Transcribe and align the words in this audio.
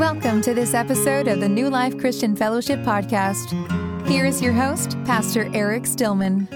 Welcome 0.00 0.40
to 0.42 0.54
this 0.54 0.72
episode 0.72 1.28
of 1.28 1.40
the 1.40 1.48
New 1.48 1.68
Life 1.68 1.98
Christian 1.98 2.34
Fellowship 2.34 2.78
Podcast. 2.80 3.52
Here 4.08 4.24
is 4.24 4.40
your 4.40 4.54
host, 4.54 4.96
Pastor 5.04 5.50
Eric 5.52 5.84
Stillman. 5.84 6.48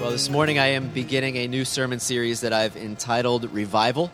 Well, 0.00 0.10
this 0.10 0.30
morning 0.30 0.58
I 0.58 0.68
am 0.68 0.88
beginning 0.88 1.36
a 1.36 1.46
new 1.46 1.66
sermon 1.66 2.00
series 2.00 2.40
that 2.40 2.54
I've 2.54 2.78
entitled 2.78 3.52
Revival. 3.52 4.10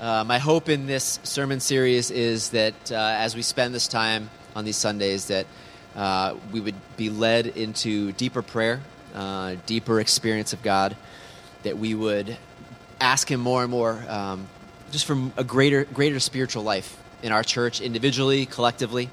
Uh, 0.00 0.24
my 0.24 0.38
hope 0.38 0.70
in 0.70 0.86
this 0.86 1.20
sermon 1.22 1.60
series 1.60 2.10
is 2.10 2.48
that 2.50 2.90
uh, 2.90 2.94
as 2.94 3.36
we 3.36 3.42
spend 3.42 3.74
this 3.74 3.88
time 3.88 4.30
on 4.54 4.64
these 4.64 4.78
Sundays, 4.78 5.26
that 5.26 5.46
uh, 5.96 6.34
we 6.50 6.60
would 6.60 6.76
be 6.96 7.10
led 7.10 7.46
into 7.46 8.12
deeper 8.12 8.40
prayer, 8.40 8.80
uh, 9.14 9.56
deeper 9.66 10.00
experience 10.00 10.54
of 10.54 10.62
God, 10.62 10.96
that 11.62 11.76
we 11.76 11.94
would 11.94 12.38
ask 13.02 13.30
Him 13.30 13.40
more 13.40 13.60
and 13.60 13.70
more 13.70 14.02
um, 14.08 14.48
just 14.92 15.04
from 15.04 15.32
a 15.36 15.44
greater 15.44 15.84
greater 15.84 16.20
spiritual 16.20 16.62
life 16.62 16.96
in 17.22 17.32
our 17.32 17.42
church 17.42 17.80
individually 17.80 18.46
collectively 18.46 19.10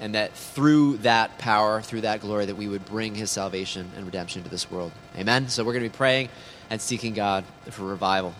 and 0.00 0.14
that 0.14 0.32
through 0.32 0.96
that 0.98 1.38
power 1.38 1.82
through 1.82 2.02
that 2.02 2.20
glory 2.20 2.46
that 2.46 2.56
we 2.56 2.68
would 2.68 2.84
bring 2.84 3.14
his 3.14 3.30
salvation 3.30 3.90
and 3.96 4.06
redemption 4.06 4.42
to 4.42 4.48
this 4.48 4.70
world. 4.70 4.92
Amen? 5.16 5.48
So 5.48 5.64
we're 5.64 5.72
going 5.72 5.84
to 5.84 5.90
be 5.90 5.96
praying 5.96 6.28
and 6.70 6.80
seeking 6.80 7.14
god 7.14 7.44
for 7.70 7.84
revival. 7.84 8.34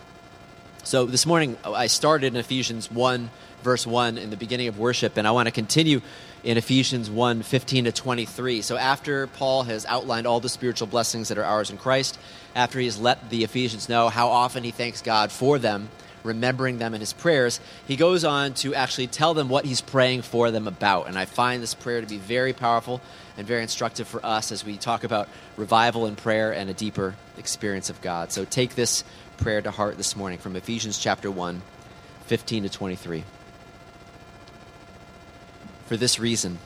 So 0.83 1.05
this 1.05 1.25
morning 1.25 1.57
i 1.63 1.87
started 1.87 2.33
in 2.33 2.37
ephesians 2.37 2.89
1 2.89 3.29
verse 3.61 3.85
1 3.85 4.17
in 4.17 4.31
the 4.31 4.37
beginning 4.37 4.67
of 4.67 4.79
worship 4.79 5.17
and 5.17 5.27
i 5.27 5.31
want 5.31 5.47
to 5.47 5.51
continue 5.51 6.01
in 6.43 6.57
ephesians 6.57 7.09
1 7.09 7.43
15 7.43 7.85
to 7.85 7.91
23 7.91 8.63
so 8.63 8.75
after 8.75 9.27
paul 9.27 9.61
has 9.61 9.85
outlined 9.85 10.25
all 10.25 10.39
the 10.39 10.49
spiritual 10.49 10.87
blessings 10.87 11.27
that 11.27 11.37
are 11.37 11.43
ours 11.43 11.69
in 11.69 11.77
christ 11.77 12.17
after 12.55 12.79
he 12.79 12.85
has 12.85 12.99
let 12.99 13.29
the 13.29 13.43
ephesians 13.43 13.87
know 13.87 14.09
how 14.09 14.29
often 14.29 14.63
he 14.63 14.71
thanks 14.71 15.03
god 15.03 15.31
for 15.31 15.59
them 15.59 15.87
remembering 16.23 16.77
them 16.77 16.93
in 16.93 16.99
his 16.99 17.13
prayers, 17.13 17.59
he 17.87 17.95
goes 17.95 18.23
on 18.23 18.53
to 18.55 18.73
actually 18.75 19.07
tell 19.07 19.33
them 19.33 19.49
what 19.49 19.65
he's 19.65 19.81
praying 19.81 20.21
for 20.21 20.51
them 20.51 20.67
about. 20.67 21.07
And 21.07 21.17
I 21.17 21.25
find 21.25 21.61
this 21.61 21.73
prayer 21.73 22.01
to 22.01 22.07
be 22.07 22.17
very 22.17 22.53
powerful 22.53 23.01
and 23.37 23.47
very 23.47 23.61
instructive 23.61 24.07
for 24.07 24.25
us 24.25 24.51
as 24.51 24.65
we 24.65 24.77
talk 24.77 25.03
about 25.03 25.27
revival 25.57 26.05
and 26.05 26.17
prayer 26.17 26.51
and 26.51 26.69
a 26.69 26.73
deeper 26.73 27.15
experience 27.37 27.89
of 27.89 28.01
God. 28.01 28.31
So 28.31 28.45
take 28.45 28.75
this 28.75 29.03
prayer 29.37 29.61
to 29.61 29.71
heart 29.71 29.97
this 29.97 30.15
morning 30.15 30.37
from 30.37 30.55
Ephesians 30.55 30.97
chapter 30.97 31.31
1, 31.31 31.61
15 32.27 32.63
to 32.63 32.69
23. 32.69 33.23
For 35.87 35.97
this 35.97 36.19
reason, 36.19 36.59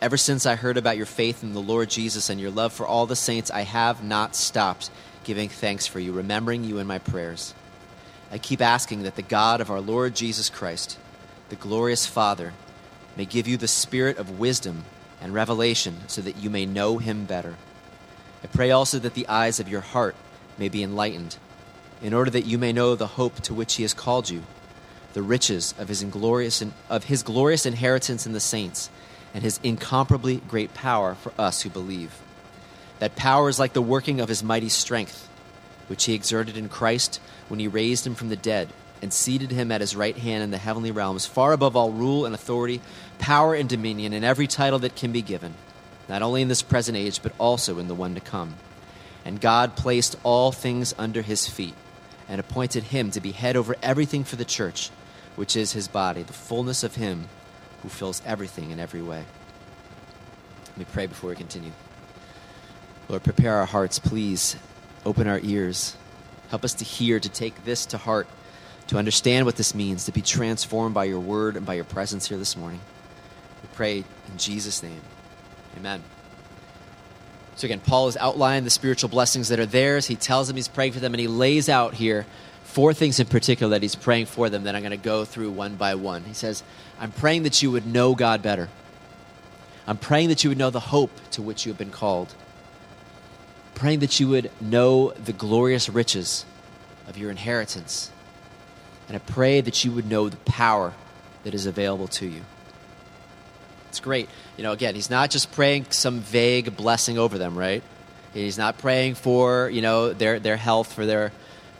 ever 0.00 0.16
since 0.16 0.46
I 0.46 0.56
heard 0.56 0.76
about 0.76 0.96
your 0.96 1.06
faith 1.06 1.42
in 1.42 1.52
the 1.52 1.60
Lord 1.60 1.90
Jesus 1.90 2.30
and 2.30 2.40
your 2.40 2.50
love 2.50 2.72
for 2.72 2.86
all 2.86 3.06
the 3.06 3.16
saints, 3.16 3.50
I 3.50 3.62
have 3.62 4.02
not 4.02 4.34
stopped 4.34 4.90
giving 5.24 5.48
thanks 5.48 5.86
for 5.86 6.00
you, 6.00 6.12
remembering 6.12 6.64
you 6.64 6.78
in 6.78 6.86
my 6.86 6.98
prayers. 6.98 7.54
I 8.30 8.38
keep 8.38 8.60
asking 8.60 9.02
that 9.04 9.16
the 9.16 9.22
God 9.22 9.60
of 9.60 9.70
our 9.70 9.80
Lord 9.80 10.14
Jesus 10.14 10.50
Christ, 10.50 10.98
the 11.48 11.56
glorious 11.56 12.06
Father, 12.06 12.52
may 13.16 13.24
give 13.24 13.48
you 13.48 13.56
the 13.56 13.68
spirit 13.68 14.18
of 14.18 14.38
wisdom 14.38 14.84
and 15.20 15.32
revelation 15.32 15.96
so 16.06 16.20
that 16.20 16.36
you 16.36 16.50
may 16.50 16.66
know 16.66 16.98
him 16.98 17.24
better. 17.24 17.56
I 18.44 18.46
pray 18.46 18.70
also 18.70 18.98
that 18.98 19.14
the 19.14 19.28
eyes 19.28 19.58
of 19.58 19.68
your 19.68 19.80
heart 19.80 20.14
may 20.58 20.68
be 20.68 20.82
enlightened, 20.82 21.36
in 22.02 22.12
order 22.12 22.30
that 22.30 22.46
you 22.46 22.58
may 22.58 22.72
know 22.72 22.94
the 22.94 23.06
hope 23.06 23.40
to 23.40 23.54
which 23.54 23.74
he 23.74 23.82
has 23.82 23.94
called 23.94 24.30
you, 24.30 24.42
the 25.14 25.22
riches 25.22 25.74
of 25.78 25.88
his 25.88 26.04
glorious 26.04 26.62
of 26.88 27.04
his 27.04 27.22
glorious 27.22 27.66
inheritance 27.66 28.26
in 28.26 28.32
the 28.32 28.40
saints, 28.40 28.90
and 29.34 29.42
his 29.42 29.58
incomparably 29.62 30.36
great 30.48 30.74
power 30.74 31.14
for 31.14 31.32
us 31.38 31.62
who 31.62 31.70
believe. 31.70 32.20
That 32.98 33.16
power 33.16 33.48
is 33.48 33.58
like 33.58 33.72
the 33.72 33.82
working 33.82 34.20
of 34.20 34.28
his 34.28 34.42
mighty 34.42 34.68
strength, 34.68 35.27
which 35.88 36.04
he 36.04 36.14
exerted 36.14 36.56
in 36.56 36.68
Christ 36.68 37.20
when 37.48 37.58
he 37.58 37.68
raised 37.68 38.06
him 38.06 38.14
from 38.14 38.28
the 38.28 38.36
dead 38.36 38.68
and 39.02 39.12
seated 39.12 39.50
him 39.50 39.70
at 39.72 39.80
his 39.80 39.96
right 39.96 40.16
hand 40.16 40.42
in 40.42 40.50
the 40.50 40.58
heavenly 40.58 40.90
realms, 40.90 41.26
far 41.26 41.52
above 41.52 41.76
all 41.76 41.92
rule 41.92 42.24
and 42.24 42.34
authority, 42.34 42.80
power 43.18 43.54
and 43.54 43.68
dominion, 43.68 44.12
and 44.12 44.24
every 44.24 44.46
title 44.46 44.78
that 44.80 44.96
can 44.96 45.12
be 45.12 45.22
given, 45.22 45.54
not 46.08 46.22
only 46.22 46.42
in 46.42 46.48
this 46.48 46.62
present 46.62 46.96
age, 46.96 47.22
but 47.22 47.32
also 47.38 47.78
in 47.78 47.88
the 47.88 47.94
one 47.94 48.14
to 48.14 48.20
come. 48.20 48.54
And 49.24 49.40
God 49.40 49.76
placed 49.76 50.16
all 50.22 50.52
things 50.52 50.94
under 50.98 51.22
his 51.22 51.46
feet, 51.46 51.74
and 52.28 52.40
appointed 52.40 52.84
him 52.84 53.10
to 53.12 53.20
be 53.20 53.32
head 53.32 53.56
over 53.56 53.76
everything 53.82 54.24
for 54.24 54.36
the 54.36 54.44
church, 54.44 54.90
which 55.36 55.56
is 55.56 55.72
his 55.72 55.88
body, 55.88 56.22
the 56.22 56.32
fullness 56.32 56.82
of 56.82 56.96
him 56.96 57.28
who 57.82 57.88
fills 57.88 58.22
everything 58.26 58.70
in 58.70 58.80
every 58.80 59.02
way. 59.02 59.24
Let 60.70 60.78
me 60.78 60.86
pray 60.92 61.06
before 61.06 61.30
we 61.30 61.36
continue. 61.36 61.72
Lord, 63.08 63.22
prepare 63.22 63.56
our 63.56 63.66
hearts, 63.66 63.98
please. 63.98 64.56
Open 65.04 65.26
our 65.26 65.40
ears 65.42 65.96
Help 66.48 66.64
us 66.64 66.74
to 66.74 66.84
hear, 66.84 67.20
to 67.20 67.28
take 67.28 67.64
this 67.64 67.86
to 67.86 67.98
heart, 67.98 68.26
to 68.88 68.96
understand 68.96 69.44
what 69.44 69.56
this 69.56 69.74
means, 69.74 70.06
to 70.06 70.12
be 70.12 70.22
transformed 70.22 70.94
by 70.94 71.04
your 71.04 71.20
word 71.20 71.56
and 71.56 71.66
by 71.66 71.74
your 71.74 71.84
presence 71.84 72.28
here 72.28 72.38
this 72.38 72.56
morning. 72.56 72.80
We 73.62 73.68
pray 73.74 73.98
in 73.98 74.38
Jesus' 74.38 74.82
name. 74.82 75.00
Amen. 75.76 76.02
So, 77.56 77.66
again, 77.66 77.80
Paul 77.80 78.06
has 78.06 78.16
outlined 78.16 78.64
the 78.64 78.70
spiritual 78.70 79.10
blessings 79.10 79.48
that 79.48 79.58
are 79.58 79.66
theirs. 79.66 80.06
He 80.06 80.16
tells 80.16 80.48
them 80.48 80.56
he's 80.56 80.68
praying 80.68 80.92
for 80.92 81.00
them, 81.00 81.12
and 81.12 81.20
he 81.20 81.28
lays 81.28 81.68
out 81.68 81.94
here 81.94 82.24
four 82.64 82.94
things 82.94 83.20
in 83.20 83.26
particular 83.26 83.72
that 83.72 83.82
he's 83.82 83.96
praying 83.96 84.26
for 84.26 84.48
them 84.48 84.64
that 84.64 84.74
I'm 84.74 84.82
going 84.82 84.90
to 84.92 84.96
go 84.96 85.24
through 85.24 85.50
one 85.50 85.74
by 85.74 85.96
one. 85.96 86.24
He 86.24 86.34
says, 86.34 86.62
I'm 86.98 87.12
praying 87.12 87.42
that 87.42 87.62
you 87.62 87.70
would 87.72 87.86
know 87.86 88.14
God 88.14 88.42
better. 88.42 88.68
I'm 89.86 89.96
praying 89.98 90.28
that 90.28 90.44
you 90.44 90.50
would 90.50 90.58
know 90.58 90.70
the 90.70 90.80
hope 90.80 91.10
to 91.32 91.42
which 91.42 91.66
you 91.66 91.72
have 91.72 91.78
been 91.78 91.90
called 91.90 92.34
praying 93.78 94.00
that 94.00 94.18
you 94.18 94.26
would 94.26 94.50
know 94.60 95.12
the 95.12 95.32
glorious 95.32 95.88
riches 95.88 96.44
of 97.06 97.16
your 97.16 97.30
inheritance. 97.30 98.10
And 99.06 99.16
I 99.16 99.20
pray 99.20 99.60
that 99.60 99.84
you 99.84 99.92
would 99.92 100.10
know 100.10 100.28
the 100.28 100.36
power 100.38 100.94
that 101.44 101.54
is 101.54 101.64
available 101.64 102.08
to 102.08 102.26
you. 102.26 102.42
It's 103.88 104.00
great. 104.00 104.28
You 104.56 104.64
know, 104.64 104.72
again, 104.72 104.96
he's 104.96 105.10
not 105.10 105.30
just 105.30 105.52
praying 105.52 105.86
some 105.90 106.18
vague 106.18 106.76
blessing 106.76 107.18
over 107.18 107.38
them, 107.38 107.56
right? 107.56 107.84
He's 108.34 108.58
not 108.58 108.78
praying 108.78 109.14
for, 109.14 109.70
you 109.70 109.80
know, 109.80 110.12
their, 110.12 110.40
their 110.40 110.56
health, 110.56 110.92
for 110.92 111.06
their 111.06 111.30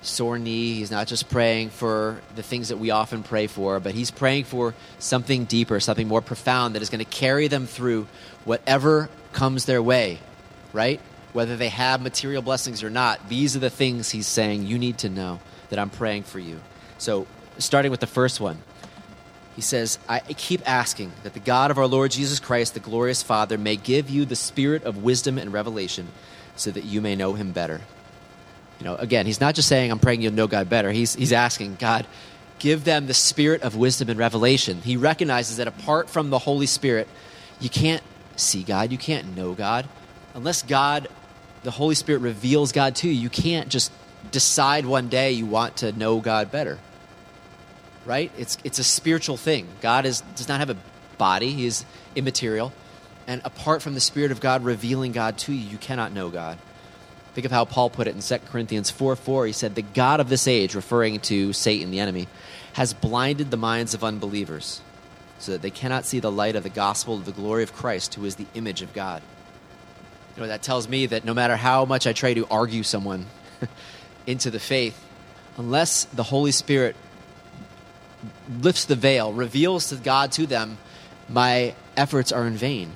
sore 0.01 0.39
knee. 0.39 0.75
He's 0.75 0.93
not 0.93 1.09
just 1.09 1.29
praying 1.29 1.71
for 1.71 2.21
the 2.37 2.45
things 2.45 2.69
that 2.69 2.79
we 2.79 2.93
often 2.93 3.25
pray 3.25 3.49
for, 3.49 3.81
but 3.81 3.95
he's 3.95 4.13
praying 4.13 4.45
for 4.45 4.73
something 5.01 5.47
deeper, 5.47 5.81
something 5.81 6.07
more 6.07 6.23
profound 6.23 6.77
that 6.77 6.83
is 6.83 6.91
going 6.91 7.05
to 7.05 7.11
carry 7.11 7.49
them 7.49 7.67
through 7.67 8.07
whatever 8.45 9.11
comes 9.33 9.65
their 9.65 9.83
way, 9.83 10.21
right? 10.73 11.01
Whether 11.33 11.57
they 11.57 11.69
have 11.69 12.01
material 12.01 12.43
blessings 12.43 12.83
or 12.83 12.91
not, 12.91 13.29
these 13.29 13.55
are 13.57 13.61
the 13.61 13.71
things 13.71 14.11
he's 14.11 14.27
saying 14.27 14.65
you 14.65 14.79
need 14.79 14.99
to 14.99 15.09
know 15.09 15.41
that 15.71 15.79
I'm 15.79 15.91
praying 15.91 16.23
for 16.25 16.39
you. 16.39 16.61
So, 16.99 17.27
starting 17.59 17.91
with 17.91 18.01
the 18.01 18.07
first 18.07 18.41
one, 18.41 18.59
he 19.55 19.63
says, 19.63 19.99
I 20.09 20.21
keep 20.21 20.69
asking 20.69 21.13
that 21.25 21.35
the 21.35 21.41
God 21.41 21.73
of 21.73 21.79
our 21.79 21.87
Lord 21.87 22.13
Jesus 22.13 22.39
Christ, 22.39 22.75
the 22.75 22.81
glorious 22.81 23.25
Father, 23.25 23.59
may 23.59 23.75
give 23.75 24.09
you 24.09 24.25
the 24.25 24.37
spirit 24.37 24.85
of 24.85 25.03
wisdom 25.03 25.37
and 25.37 25.53
revelation 25.53 26.07
so 26.55 26.71
that 26.71 26.85
you 26.85 27.01
may 27.01 27.17
know 27.17 27.33
him 27.33 27.51
better. 27.51 27.81
You 28.79 28.85
know, 28.85 28.95
again, 28.95 29.27
he's 29.27 29.41
not 29.41 29.57
just 29.57 29.69
saying, 29.69 29.91
I'm 29.91 29.99
praying 29.99 30.23
you'll 30.23 30.33
know 30.33 30.47
God 30.47 30.71
better. 30.71 30.93
He's, 30.93 31.15
he's 31.15 31.33
asking, 31.33 31.77
God, 31.81 32.07
give 32.61 32.85
them 32.85 33.07
the 33.09 33.15
spirit 33.15 33.63
of 33.63 33.75
wisdom 33.75 34.09
and 34.09 34.19
revelation. 34.19 34.81
He 34.83 34.97
recognizes 34.97 35.57
that 35.57 35.67
apart 35.67 36.09
from 36.09 36.31
the 36.31 36.39
Holy 36.39 36.67
Spirit, 36.67 37.09
you 37.59 37.69
can't 37.69 38.03
see 38.37 38.63
God, 38.63 38.93
you 38.93 38.99
can't 38.99 39.37
know 39.37 39.55
God. 39.55 39.89
Unless 40.35 40.63
God 40.63 41.09
the 41.63 41.71
Holy 41.71 41.95
Spirit 41.95 42.21
reveals 42.21 42.73
God 42.73 42.97
to 42.97 43.09
you. 43.09 43.15
You 43.15 43.31
can't 43.31 43.69
just 43.69 43.93
decide 44.31 44.87
one 44.87 45.09
day 45.09 45.33
you 45.33 45.47
want 45.47 45.79
to 45.79 45.93
know 45.93 46.21
God 46.21 46.51
better. 46.51 46.79
Right? 48.05 48.31
It's, 48.39 48.57
it's 48.65 48.79
a 48.79 48.85
spiritual 48.85 49.37
thing. 49.37 49.67
God 49.81 50.07
is, 50.07 50.23
does 50.37 50.49
not 50.49 50.61
have 50.61 50.71
a 50.71 50.77
body, 51.19 51.51
He 51.51 51.67
is 51.67 51.85
immaterial. 52.15 52.73
And 53.27 53.43
apart 53.45 53.83
from 53.83 53.95
the 53.95 54.01
Spirit 54.01 54.31
of 54.31 54.41
God 54.41 54.65
revealing 54.65 55.13
God 55.13 55.37
to 55.39 55.53
you, 55.53 55.69
you 55.69 55.79
cannot 55.79 56.13
know 56.13 56.31
God. 56.31 56.57
Think 57.35 57.45
of 57.45 57.53
how 57.53 57.67
Paul 57.67 57.91
put 57.91 58.07
it 58.07 58.15
in 58.15 58.23
2 58.23 58.39
Corinthians 58.51 58.91
4 58.91 59.15
4. 59.15 59.47
He 59.47 59.53
said, 59.53 59.75
The 59.75 59.83
God 59.83 60.21
of 60.21 60.29
this 60.29 60.49
age, 60.49 60.75
referring 60.75 61.21
to 61.21 61.53
Satan, 61.53 61.91
the 61.91 62.01
enemy, 62.01 62.27
has 62.73 62.95
blinded 62.95 63.51
the 63.51 63.57
minds 63.57 63.93
of 63.93 64.03
unbelievers 64.03 64.81
so 65.39 65.53
that 65.53 65.63
they 65.63 65.71
cannot 65.71 66.05
see 66.05 66.21
the 66.21 66.33
light 66.33 66.57
of 66.57 66.63
the 66.63 66.71
gospel 66.71 67.15
of 67.15 67.27
the 67.27 67.33
glory 67.33 67.63
of 67.63 67.75
Christ, 67.75 68.15
who 68.15 68.25
is 68.25 68.37
the 68.37 68.47
image 68.55 68.83
of 68.83 68.93
God 68.95 69.23
you 70.39 70.45
know, 70.45 70.49
that 70.51 70.63
tells 70.63 70.89
me 70.89 71.07
that 71.07 71.25
no 71.25 71.35
matter 71.35 71.57
how 71.57 71.85
much 71.85 72.07
I 72.07 72.13
try 72.13 72.33
to 72.33 72.47
argue 72.49 72.85
someone 72.85 73.27
into 74.27 74.53
the 74.53 74.61
faith, 74.61 74.97
unless 75.57 76.05
the 76.05 76.23
Holy 76.23 76.53
Spirit 76.53 76.95
lifts 78.61 78.85
the 78.85 78.95
veil, 78.95 79.33
reveals 79.33 79.89
to 79.89 79.97
God 79.97 80.31
to 80.33 80.47
them, 80.47 80.79
my 81.29 81.75
efforts 81.97 82.31
are 82.31 82.47
in 82.47 82.53
vain. 82.53 82.93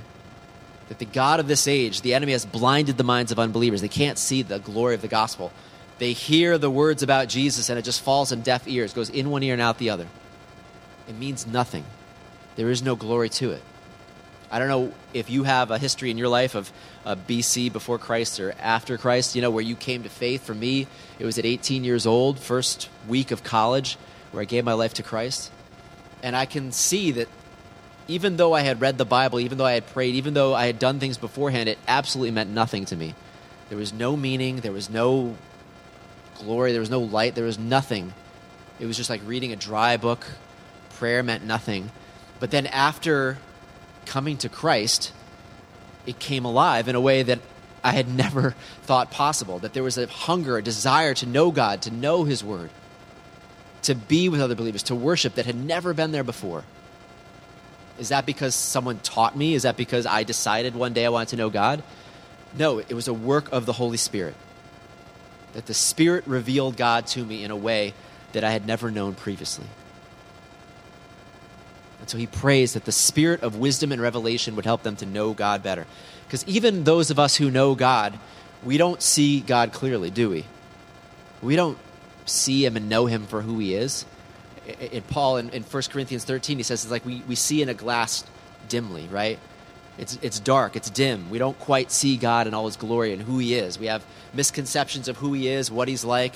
That 0.88 1.00
the 1.00 1.04
God 1.04 1.40
of 1.40 1.48
this 1.48 1.66
age, 1.66 2.02
the 2.02 2.14
enemy 2.14 2.30
has 2.30 2.46
blinded 2.46 2.96
the 2.96 3.02
minds 3.02 3.32
of 3.32 3.40
unbelievers. 3.40 3.80
They 3.80 3.88
can't 3.88 4.18
see 4.18 4.42
the 4.42 4.60
glory 4.60 4.94
of 4.94 5.02
the 5.02 5.08
gospel. 5.08 5.50
They 5.98 6.12
hear 6.12 6.58
the 6.58 6.70
words 6.70 7.02
about 7.02 7.28
Jesus 7.28 7.70
and 7.70 7.76
it 7.76 7.82
just 7.82 8.02
falls 8.02 8.30
on 8.30 8.42
deaf 8.42 8.68
ears, 8.68 8.92
goes 8.92 9.10
in 9.10 9.30
one 9.30 9.42
ear 9.42 9.54
and 9.54 9.62
out 9.62 9.78
the 9.78 9.90
other. 9.90 10.06
It 11.08 11.18
means 11.18 11.44
nothing. 11.44 11.84
There 12.54 12.70
is 12.70 12.84
no 12.84 12.94
glory 12.94 13.30
to 13.30 13.50
it. 13.50 13.62
I 14.52 14.58
don't 14.58 14.68
know 14.68 14.92
if 15.14 15.30
you 15.30 15.44
have 15.44 15.70
a 15.70 15.78
history 15.78 16.10
in 16.10 16.18
your 16.18 16.28
life 16.28 16.54
of 16.54 16.70
uh, 17.06 17.16
BC 17.16 17.72
before 17.72 17.98
Christ 17.98 18.38
or 18.38 18.54
after 18.60 18.98
Christ, 18.98 19.34
you 19.34 19.40
know, 19.40 19.50
where 19.50 19.64
you 19.64 19.74
came 19.74 20.02
to 20.02 20.10
faith. 20.10 20.44
For 20.44 20.54
me, 20.54 20.86
it 21.18 21.24
was 21.24 21.38
at 21.38 21.46
18 21.46 21.84
years 21.84 22.04
old, 22.04 22.38
first 22.38 22.90
week 23.08 23.30
of 23.30 23.42
college, 23.42 23.96
where 24.30 24.42
I 24.42 24.44
gave 24.44 24.62
my 24.62 24.74
life 24.74 24.92
to 24.94 25.02
Christ. 25.02 25.50
And 26.22 26.36
I 26.36 26.44
can 26.44 26.70
see 26.70 27.12
that 27.12 27.28
even 28.08 28.36
though 28.36 28.52
I 28.52 28.60
had 28.60 28.82
read 28.82 28.98
the 28.98 29.06
Bible, 29.06 29.40
even 29.40 29.56
though 29.56 29.64
I 29.64 29.72
had 29.72 29.86
prayed, 29.86 30.16
even 30.16 30.34
though 30.34 30.52
I 30.52 30.66
had 30.66 30.78
done 30.78 31.00
things 31.00 31.16
beforehand, 31.16 31.70
it 31.70 31.78
absolutely 31.88 32.32
meant 32.32 32.50
nothing 32.50 32.84
to 32.86 32.96
me. 32.96 33.14
There 33.70 33.78
was 33.78 33.94
no 33.94 34.18
meaning, 34.18 34.56
there 34.56 34.70
was 34.70 34.90
no 34.90 35.34
glory, 36.40 36.72
there 36.72 36.80
was 36.80 36.90
no 36.90 37.00
light, 37.00 37.34
there 37.34 37.46
was 37.46 37.58
nothing. 37.58 38.12
It 38.78 38.84
was 38.84 38.98
just 38.98 39.08
like 39.08 39.22
reading 39.24 39.50
a 39.52 39.56
dry 39.56 39.96
book. 39.96 40.26
Prayer 40.98 41.22
meant 41.22 41.42
nothing. 41.42 41.90
But 42.38 42.50
then 42.50 42.66
after 42.66 43.38
coming 44.06 44.36
to 44.38 44.48
Christ, 44.48 45.12
it 46.06 46.18
came 46.18 46.44
alive 46.44 46.88
in 46.88 46.94
a 46.94 47.00
way 47.00 47.22
that 47.22 47.40
I 47.84 47.92
had 47.92 48.08
never 48.14 48.54
thought 48.82 49.10
possible. 49.10 49.58
That 49.58 49.72
there 49.72 49.82
was 49.82 49.98
a 49.98 50.06
hunger, 50.06 50.56
a 50.56 50.62
desire 50.62 51.14
to 51.14 51.26
know 51.26 51.50
God, 51.50 51.82
to 51.82 51.90
know 51.90 52.24
His 52.24 52.42
Word, 52.44 52.70
to 53.82 53.94
be 53.94 54.28
with 54.28 54.40
other 54.40 54.54
believers, 54.54 54.84
to 54.84 54.94
worship 54.94 55.34
that 55.34 55.46
had 55.46 55.56
never 55.56 55.94
been 55.94 56.12
there 56.12 56.24
before. 56.24 56.64
Is 57.98 58.08
that 58.08 58.26
because 58.26 58.54
someone 58.54 58.98
taught 59.00 59.36
me? 59.36 59.54
Is 59.54 59.62
that 59.62 59.76
because 59.76 60.06
I 60.06 60.24
decided 60.24 60.74
one 60.74 60.92
day 60.92 61.04
I 61.04 61.10
wanted 61.10 61.28
to 61.28 61.36
know 61.36 61.50
God? 61.50 61.82
No, 62.56 62.78
it 62.78 62.92
was 62.92 63.08
a 63.08 63.14
work 63.14 63.52
of 63.52 63.66
the 63.66 63.72
Holy 63.72 63.96
Spirit. 63.96 64.34
That 65.52 65.66
the 65.66 65.74
Spirit 65.74 66.26
revealed 66.26 66.76
God 66.76 67.06
to 67.08 67.24
me 67.24 67.44
in 67.44 67.50
a 67.50 67.56
way 67.56 67.94
that 68.32 68.44
I 68.44 68.50
had 68.50 68.66
never 68.66 68.90
known 68.90 69.14
previously. 69.14 69.66
And 72.02 72.10
so 72.10 72.18
he 72.18 72.26
prays 72.26 72.72
that 72.72 72.84
the 72.84 72.90
spirit 72.90 73.44
of 73.44 73.56
wisdom 73.56 73.92
and 73.92 74.02
revelation 74.02 74.56
would 74.56 74.64
help 74.64 74.82
them 74.82 74.96
to 74.96 75.06
know 75.06 75.34
God 75.34 75.62
better. 75.62 75.86
Because 76.26 76.44
even 76.48 76.82
those 76.82 77.12
of 77.12 77.20
us 77.20 77.36
who 77.36 77.48
know 77.48 77.76
God, 77.76 78.18
we 78.64 78.76
don't 78.76 79.00
see 79.00 79.40
God 79.40 79.72
clearly, 79.72 80.10
do 80.10 80.28
we? 80.28 80.44
We 81.40 81.54
don't 81.54 81.78
see 82.26 82.66
him 82.66 82.76
and 82.76 82.88
know 82.88 83.06
him 83.06 83.26
for 83.26 83.40
who 83.40 83.60
he 83.60 83.76
is. 83.76 84.04
In 84.80 85.02
Paul, 85.02 85.36
in, 85.36 85.50
in 85.50 85.62
1 85.62 85.82
Corinthians 85.90 86.24
13, 86.24 86.56
he 86.56 86.64
says 86.64 86.82
it's 86.82 86.90
like 86.90 87.06
we, 87.06 87.22
we 87.28 87.36
see 87.36 87.62
in 87.62 87.68
a 87.68 87.74
glass 87.74 88.24
dimly, 88.68 89.06
right? 89.06 89.38
It's, 89.96 90.18
it's 90.22 90.40
dark, 90.40 90.74
it's 90.74 90.90
dim. 90.90 91.30
We 91.30 91.38
don't 91.38 91.58
quite 91.60 91.92
see 91.92 92.16
God 92.16 92.48
in 92.48 92.54
all 92.54 92.66
his 92.66 92.76
glory 92.76 93.12
and 93.12 93.22
who 93.22 93.38
he 93.38 93.54
is. 93.54 93.78
We 93.78 93.86
have 93.86 94.04
misconceptions 94.34 95.06
of 95.06 95.18
who 95.18 95.34
he 95.34 95.46
is, 95.46 95.70
what 95.70 95.86
he's 95.86 96.04
like. 96.04 96.34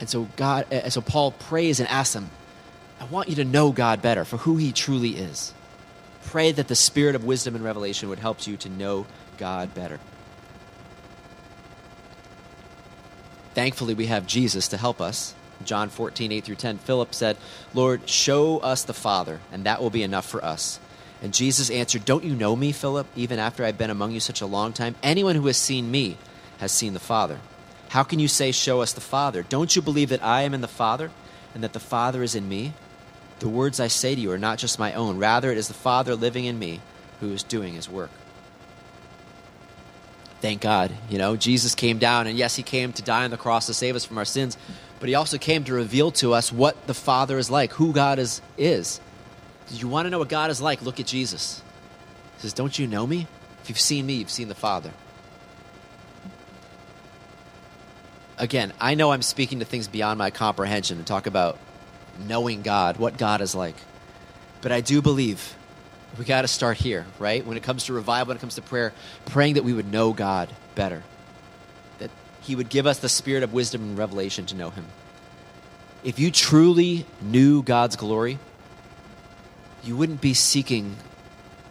And 0.00 0.10
so 0.10 0.26
God, 0.34 0.66
and 0.72 0.92
so 0.92 1.00
Paul 1.00 1.30
prays 1.30 1.78
and 1.78 1.88
asks 1.88 2.14
them, 2.14 2.28
I 3.00 3.04
want 3.06 3.28
you 3.28 3.36
to 3.36 3.44
know 3.44 3.72
God 3.72 4.02
better 4.02 4.24
for 4.24 4.36
who 4.36 4.56
he 4.58 4.72
truly 4.72 5.16
is. 5.16 5.54
Pray 6.26 6.52
that 6.52 6.68
the 6.68 6.74
spirit 6.74 7.14
of 7.14 7.24
wisdom 7.24 7.54
and 7.54 7.64
revelation 7.64 8.10
would 8.10 8.18
help 8.18 8.46
you 8.46 8.56
to 8.58 8.68
know 8.68 9.06
God 9.38 9.74
better. 9.74 9.98
Thankfully, 13.54 13.94
we 13.94 14.06
have 14.06 14.26
Jesus 14.26 14.68
to 14.68 14.76
help 14.76 15.00
us. 15.00 15.34
John 15.64 15.88
14, 15.88 16.30
8 16.30 16.44
through 16.44 16.54
10, 16.56 16.78
Philip 16.78 17.14
said, 17.14 17.36
Lord, 17.74 18.08
show 18.08 18.58
us 18.58 18.84
the 18.84 18.94
Father, 18.94 19.40
and 19.50 19.64
that 19.64 19.80
will 19.80 19.90
be 19.90 20.02
enough 20.02 20.26
for 20.26 20.44
us. 20.44 20.78
And 21.22 21.34
Jesus 21.34 21.70
answered, 21.70 22.04
Don't 22.04 22.24
you 22.24 22.34
know 22.34 22.54
me, 22.56 22.72
Philip, 22.72 23.06
even 23.16 23.38
after 23.38 23.64
I've 23.64 23.76
been 23.76 23.90
among 23.90 24.12
you 24.12 24.20
such 24.20 24.40
a 24.40 24.46
long 24.46 24.72
time? 24.72 24.94
Anyone 25.02 25.36
who 25.36 25.46
has 25.48 25.56
seen 25.56 25.90
me 25.90 26.16
has 26.58 26.72
seen 26.72 26.94
the 26.94 27.00
Father. 27.00 27.40
How 27.88 28.02
can 28.02 28.18
you 28.18 28.28
say, 28.28 28.52
Show 28.52 28.80
us 28.80 28.92
the 28.92 29.00
Father? 29.00 29.42
Don't 29.42 29.74
you 29.74 29.82
believe 29.82 30.10
that 30.10 30.24
I 30.24 30.42
am 30.42 30.54
in 30.54 30.60
the 30.60 30.68
Father 30.68 31.10
and 31.54 31.62
that 31.62 31.72
the 31.72 31.80
Father 31.80 32.22
is 32.22 32.34
in 32.34 32.48
me? 32.48 32.72
The 33.40 33.48
words 33.48 33.80
I 33.80 33.88
say 33.88 34.14
to 34.14 34.20
you 34.20 34.32
are 34.32 34.38
not 34.38 34.58
just 34.58 34.78
my 34.78 34.94
own, 34.94 35.18
rather, 35.18 35.50
it 35.50 35.58
is 35.58 35.68
the 35.68 35.74
Father 35.74 36.14
living 36.14 36.44
in 36.44 36.58
me 36.58 36.80
who 37.20 37.32
is 37.32 37.42
doing 37.42 37.74
his 37.74 37.88
work. 37.88 38.10
Thank 40.40 40.62
God. 40.62 40.92
You 41.10 41.18
know, 41.18 41.36
Jesus 41.36 41.74
came 41.74 41.98
down, 41.98 42.26
and 42.26 42.38
yes, 42.38 42.56
he 42.56 42.62
came 42.62 42.92
to 42.94 43.02
die 43.02 43.24
on 43.24 43.30
the 43.30 43.36
cross 43.36 43.66
to 43.66 43.74
save 43.74 43.96
us 43.96 44.04
from 44.04 44.16
our 44.16 44.24
sins, 44.24 44.56
but 44.98 45.08
he 45.08 45.14
also 45.14 45.36
came 45.36 45.64
to 45.64 45.74
reveal 45.74 46.10
to 46.12 46.32
us 46.32 46.52
what 46.52 46.86
the 46.86 46.94
Father 46.94 47.36
is 47.36 47.50
like, 47.50 47.72
who 47.72 47.92
God 47.92 48.18
is. 48.18 48.40
is. 48.56 49.00
You 49.70 49.88
want 49.88 50.06
to 50.06 50.10
know 50.10 50.18
what 50.18 50.28
God 50.28 50.50
is 50.50 50.60
like? 50.60 50.82
Look 50.82 51.00
at 51.00 51.06
Jesus. 51.06 51.62
He 52.36 52.42
says, 52.42 52.52
Don't 52.52 52.78
you 52.78 52.86
know 52.86 53.06
me? 53.06 53.26
If 53.62 53.68
you've 53.68 53.80
seen 53.80 54.06
me, 54.06 54.14
you've 54.14 54.30
seen 54.30 54.48
the 54.48 54.54
Father. 54.54 54.92
again, 58.40 58.72
I 58.80 58.94
know 58.94 59.12
I'm 59.12 59.22
speaking 59.22 59.60
to 59.60 59.64
things 59.64 59.86
beyond 59.86 60.18
my 60.18 60.30
comprehension 60.30 60.98
and 60.98 61.06
talk 61.06 61.26
about 61.26 61.58
knowing 62.26 62.62
God, 62.62 62.96
what 62.96 63.18
God 63.18 63.40
is 63.40 63.54
like. 63.54 63.76
But 64.62 64.72
I 64.72 64.80
do 64.80 65.00
believe 65.00 65.56
we 66.18 66.24
got 66.24 66.42
to 66.42 66.48
start 66.48 66.76
here, 66.76 67.06
right? 67.18 67.44
When 67.46 67.56
it 67.56 67.62
comes 67.62 67.84
to 67.84 67.92
revival, 67.92 68.28
when 68.28 68.36
it 68.36 68.40
comes 68.40 68.56
to 68.56 68.62
prayer, 68.62 68.92
praying 69.26 69.54
that 69.54 69.64
we 69.64 69.72
would 69.72 69.90
know 69.90 70.12
God 70.12 70.48
better, 70.74 71.02
that 71.98 72.10
He 72.42 72.56
would 72.56 72.68
give 72.68 72.86
us 72.86 72.98
the 72.98 73.08
spirit 73.08 73.42
of 73.42 73.52
wisdom 73.52 73.82
and 73.82 73.98
revelation 73.98 74.46
to 74.46 74.56
know 74.56 74.70
Him. 74.70 74.86
If 76.02 76.18
you 76.18 76.30
truly 76.30 77.06
knew 77.20 77.62
God's 77.62 77.96
glory, 77.96 78.38
you 79.84 79.96
wouldn't 79.96 80.20
be 80.20 80.34
seeking 80.34 80.96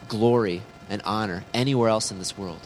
glory 0.08 0.62
and 0.90 1.02
honor 1.04 1.44
anywhere 1.54 1.90
else 1.90 2.12
in 2.12 2.20
this 2.20 2.38
world. 2.38 2.62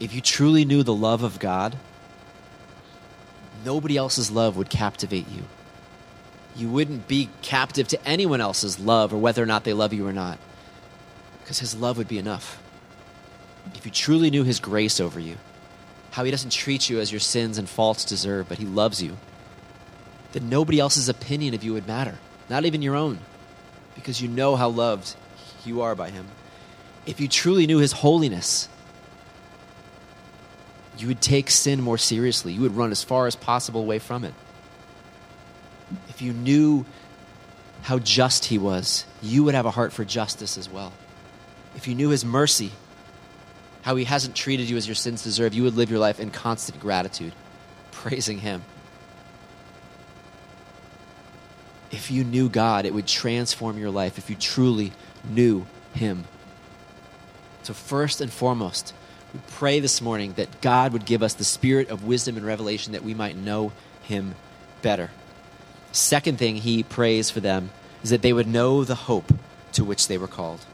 If 0.00 0.14
you 0.14 0.20
truly 0.20 0.64
knew 0.64 0.82
the 0.82 0.94
love 0.94 1.22
of 1.22 1.38
God, 1.38 1.76
nobody 3.64 3.96
else's 3.96 4.30
love 4.30 4.56
would 4.56 4.70
captivate 4.70 5.28
you. 5.28 5.42
You 6.56 6.68
wouldn't 6.68 7.08
be 7.08 7.30
captive 7.42 7.88
to 7.88 8.08
anyone 8.08 8.40
else's 8.40 8.78
love 8.78 9.14
or 9.14 9.18
whether 9.18 9.42
or 9.42 9.46
not 9.46 9.64
they 9.64 9.72
love 9.72 9.92
you 9.92 10.06
or 10.06 10.12
not, 10.12 10.38
because 11.42 11.58
His 11.58 11.74
love 11.74 11.96
would 11.96 12.08
be 12.08 12.18
enough. 12.18 12.62
If 13.74 13.84
you 13.86 13.92
truly 13.92 14.30
knew 14.30 14.44
His 14.44 14.60
grace 14.60 15.00
over 15.00 15.20
you, 15.20 15.36
how 16.10 16.24
He 16.24 16.30
doesn't 16.30 16.50
treat 16.50 16.90
you 16.90 17.00
as 17.00 17.12
your 17.12 17.20
sins 17.20 17.56
and 17.56 17.68
faults 17.68 18.04
deserve, 18.04 18.48
but 18.48 18.58
He 18.58 18.66
loves 18.66 19.02
you, 19.02 19.16
then 20.32 20.48
nobody 20.48 20.78
else's 20.78 21.08
opinion 21.08 21.54
of 21.54 21.64
you 21.64 21.72
would 21.72 21.86
matter, 21.86 22.18
not 22.48 22.64
even 22.64 22.82
your 22.82 22.96
own, 22.96 23.18
because 23.94 24.20
you 24.20 24.28
know 24.28 24.56
how 24.56 24.68
loved 24.68 25.14
you 25.64 25.82
are 25.82 25.94
by 25.94 26.10
Him. 26.10 26.26
If 27.06 27.20
you 27.20 27.28
truly 27.28 27.66
knew 27.66 27.78
His 27.78 27.92
holiness, 27.92 28.68
you 30.98 31.08
would 31.08 31.20
take 31.20 31.48
sin 31.48 31.80
more 31.80 31.96
seriously. 31.96 32.52
You 32.52 32.60
would 32.60 32.76
run 32.76 32.90
as 32.90 33.02
far 33.02 33.26
as 33.26 33.34
possible 33.34 33.80
away 33.80 33.98
from 33.98 34.24
it. 34.24 34.34
If 36.20 36.26
you 36.26 36.34
knew 36.34 36.84
how 37.80 37.98
just 37.98 38.44
he 38.44 38.58
was, 38.58 39.06
you 39.22 39.42
would 39.44 39.54
have 39.54 39.64
a 39.64 39.70
heart 39.70 39.90
for 39.90 40.04
justice 40.04 40.58
as 40.58 40.68
well. 40.68 40.92
If 41.76 41.88
you 41.88 41.94
knew 41.94 42.10
his 42.10 42.26
mercy, 42.26 42.72
how 43.80 43.96
he 43.96 44.04
hasn't 44.04 44.34
treated 44.34 44.68
you 44.68 44.76
as 44.76 44.86
your 44.86 44.96
sins 44.96 45.22
deserve, 45.24 45.54
you 45.54 45.62
would 45.62 45.76
live 45.76 45.88
your 45.88 45.98
life 45.98 46.20
in 46.20 46.30
constant 46.30 46.78
gratitude, 46.78 47.32
praising 47.90 48.36
him. 48.36 48.62
If 51.90 52.10
you 52.10 52.22
knew 52.22 52.50
God, 52.50 52.84
it 52.84 52.92
would 52.92 53.06
transform 53.06 53.78
your 53.78 53.90
life 53.90 54.18
if 54.18 54.28
you 54.28 54.36
truly 54.36 54.92
knew 55.24 55.64
him. 55.94 56.24
So, 57.62 57.72
first 57.72 58.20
and 58.20 58.30
foremost, 58.30 58.92
we 59.32 59.40
pray 59.52 59.80
this 59.80 60.02
morning 60.02 60.34
that 60.34 60.60
God 60.60 60.92
would 60.92 61.06
give 61.06 61.22
us 61.22 61.32
the 61.32 61.44
spirit 61.44 61.88
of 61.88 62.04
wisdom 62.04 62.36
and 62.36 62.44
revelation 62.44 62.92
that 62.92 63.04
we 63.04 63.14
might 63.14 63.38
know 63.38 63.72
Him 64.02 64.34
better. 64.82 65.10
Second 65.92 66.38
thing 66.38 66.56
he 66.56 66.82
prays 66.82 67.30
for 67.30 67.40
them 67.40 67.70
is 68.02 68.10
that 68.10 68.22
they 68.22 68.32
would 68.32 68.46
know 68.46 68.84
the 68.84 68.94
hope 68.94 69.32
to 69.72 69.84
which 69.84 70.08
they 70.08 70.18
were 70.18 70.28
called. 70.28 70.64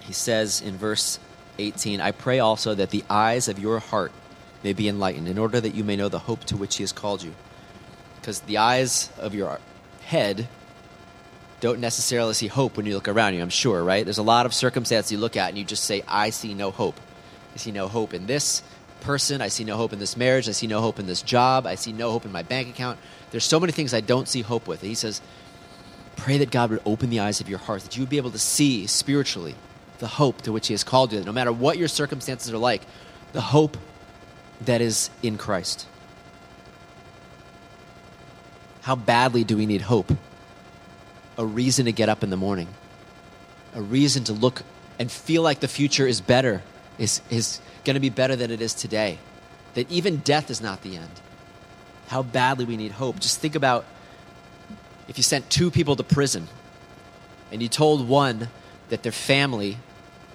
He 0.00 0.12
says 0.12 0.60
in 0.60 0.76
verse 0.76 1.18
18, 1.58 2.00
I 2.00 2.12
pray 2.12 2.38
also 2.38 2.74
that 2.74 2.90
the 2.90 3.04
eyes 3.10 3.48
of 3.48 3.58
your 3.58 3.78
heart 3.78 4.12
may 4.62 4.72
be 4.72 4.88
enlightened, 4.88 5.28
in 5.28 5.38
order 5.38 5.60
that 5.60 5.74
you 5.74 5.84
may 5.84 5.96
know 5.96 6.08
the 6.08 6.18
hope 6.18 6.44
to 6.44 6.56
which 6.56 6.76
he 6.76 6.82
has 6.82 6.92
called 6.92 7.22
you. 7.22 7.34
Because 8.16 8.40
the 8.40 8.58
eyes 8.58 9.10
of 9.18 9.34
your 9.34 9.60
head 10.02 10.48
don't 11.60 11.80
necessarily 11.80 12.34
see 12.34 12.46
hope 12.46 12.76
when 12.76 12.86
you 12.86 12.94
look 12.94 13.08
around 13.08 13.34
you, 13.34 13.42
I'm 13.42 13.50
sure, 13.50 13.82
right? 13.82 14.04
There's 14.04 14.18
a 14.18 14.22
lot 14.22 14.46
of 14.46 14.54
circumstances 14.54 15.12
you 15.12 15.18
look 15.18 15.36
at 15.36 15.50
and 15.50 15.58
you 15.58 15.64
just 15.64 15.84
say, 15.84 16.02
I 16.06 16.30
see 16.30 16.54
no 16.54 16.70
hope. 16.70 17.00
I 17.54 17.58
see 17.58 17.72
no 17.72 17.88
hope 17.88 18.14
in 18.14 18.26
this 18.26 18.62
person. 19.08 19.40
I 19.40 19.48
see 19.48 19.64
no 19.64 19.78
hope 19.78 19.94
in 19.94 19.98
this 19.98 20.18
marriage. 20.18 20.48
I 20.48 20.52
see 20.52 20.66
no 20.66 20.82
hope 20.82 20.98
in 20.98 21.06
this 21.06 21.22
job. 21.22 21.66
I 21.66 21.76
see 21.76 21.92
no 21.92 22.12
hope 22.12 22.26
in 22.26 22.30
my 22.30 22.42
bank 22.42 22.68
account. 22.68 22.98
There's 23.30 23.44
so 23.44 23.58
many 23.58 23.72
things 23.72 23.94
I 23.94 24.02
don't 24.02 24.28
see 24.28 24.42
hope 24.42 24.68
with. 24.68 24.82
And 24.82 24.88
he 24.90 24.94
says, 24.94 25.22
Pray 26.16 26.36
that 26.38 26.50
God 26.50 26.68
would 26.70 26.82
open 26.84 27.08
the 27.08 27.20
eyes 27.20 27.40
of 27.40 27.48
your 27.48 27.58
heart, 27.58 27.82
that 27.84 27.96
you 27.96 28.02
would 28.02 28.10
be 28.10 28.18
able 28.18 28.32
to 28.32 28.38
see 28.38 28.86
spiritually 28.86 29.54
the 29.98 30.08
hope 30.08 30.42
to 30.42 30.52
which 30.52 30.66
He 30.66 30.74
has 30.74 30.84
called 30.84 31.12
you, 31.12 31.20
that 31.20 31.24
no 31.24 31.32
matter 31.32 31.52
what 31.52 31.78
your 31.78 31.88
circumstances 31.88 32.52
are 32.52 32.58
like, 32.58 32.82
the 33.32 33.40
hope 33.40 33.78
that 34.62 34.80
is 34.82 35.08
in 35.22 35.38
Christ. 35.38 35.86
How 38.82 38.94
badly 38.94 39.42
do 39.42 39.56
we 39.56 39.64
need 39.64 39.80
hope? 39.82 40.12
a 41.38 41.46
reason 41.46 41.86
to 41.86 41.92
get 41.92 42.08
up 42.08 42.24
in 42.24 42.30
the 42.30 42.36
morning, 42.36 42.66
a 43.72 43.80
reason 43.80 44.24
to 44.24 44.32
look 44.32 44.64
and 44.98 45.10
feel 45.10 45.40
like 45.40 45.60
the 45.60 45.68
future 45.68 46.06
is 46.06 46.20
better, 46.20 46.62
is, 46.98 47.20
is 47.30 47.60
going 47.84 47.94
to 47.94 48.00
be 48.00 48.10
better 48.10 48.36
than 48.36 48.50
it 48.50 48.60
is 48.60 48.74
today. 48.74 49.18
That 49.74 49.90
even 49.90 50.18
death 50.18 50.50
is 50.50 50.60
not 50.60 50.82
the 50.82 50.96
end. 50.96 51.20
How 52.08 52.22
badly 52.22 52.64
we 52.64 52.76
need 52.76 52.92
hope. 52.92 53.20
Just 53.20 53.40
think 53.40 53.54
about 53.54 53.84
if 55.08 55.16
you 55.16 55.22
sent 55.22 55.48
two 55.50 55.70
people 55.70 55.96
to 55.96 56.02
prison 56.02 56.48
and 57.52 57.62
you 57.62 57.68
told 57.68 58.08
one 58.08 58.48
that 58.88 59.02
their 59.02 59.12
family 59.12 59.78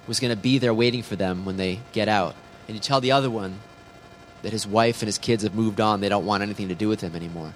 was 0.06 0.20
going 0.20 0.34
to 0.34 0.40
be 0.40 0.58
there 0.58 0.74
waiting 0.74 1.02
for 1.02 1.16
them 1.16 1.44
when 1.44 1.56
they 1.56 1.80
get 1.92 2.08
out, 2.08 2.34
and 2.68 2.74
you 2.76 2.80
tell 2.80 3.00
the 3.00 3.12
other 3.12 3.30
one 3.30 3.58
that 4.42 4.52
his 4.52 4.66
wife 4.66 5.00
and 5.00 5.08
his 5.08 5.18
kids 5.18 5.42
have 5.42 5.54
moved 5.54 5.80
on, 5.80 6.00
they 6.00 6.08
don't 6.08 6.26
want 6.26 6.42
anything 6.42 6.68
to 6.68 6.74
do 6.74 6.88
with 6.88 7.00
him 7.00 7.16
anymore 7.16 7.54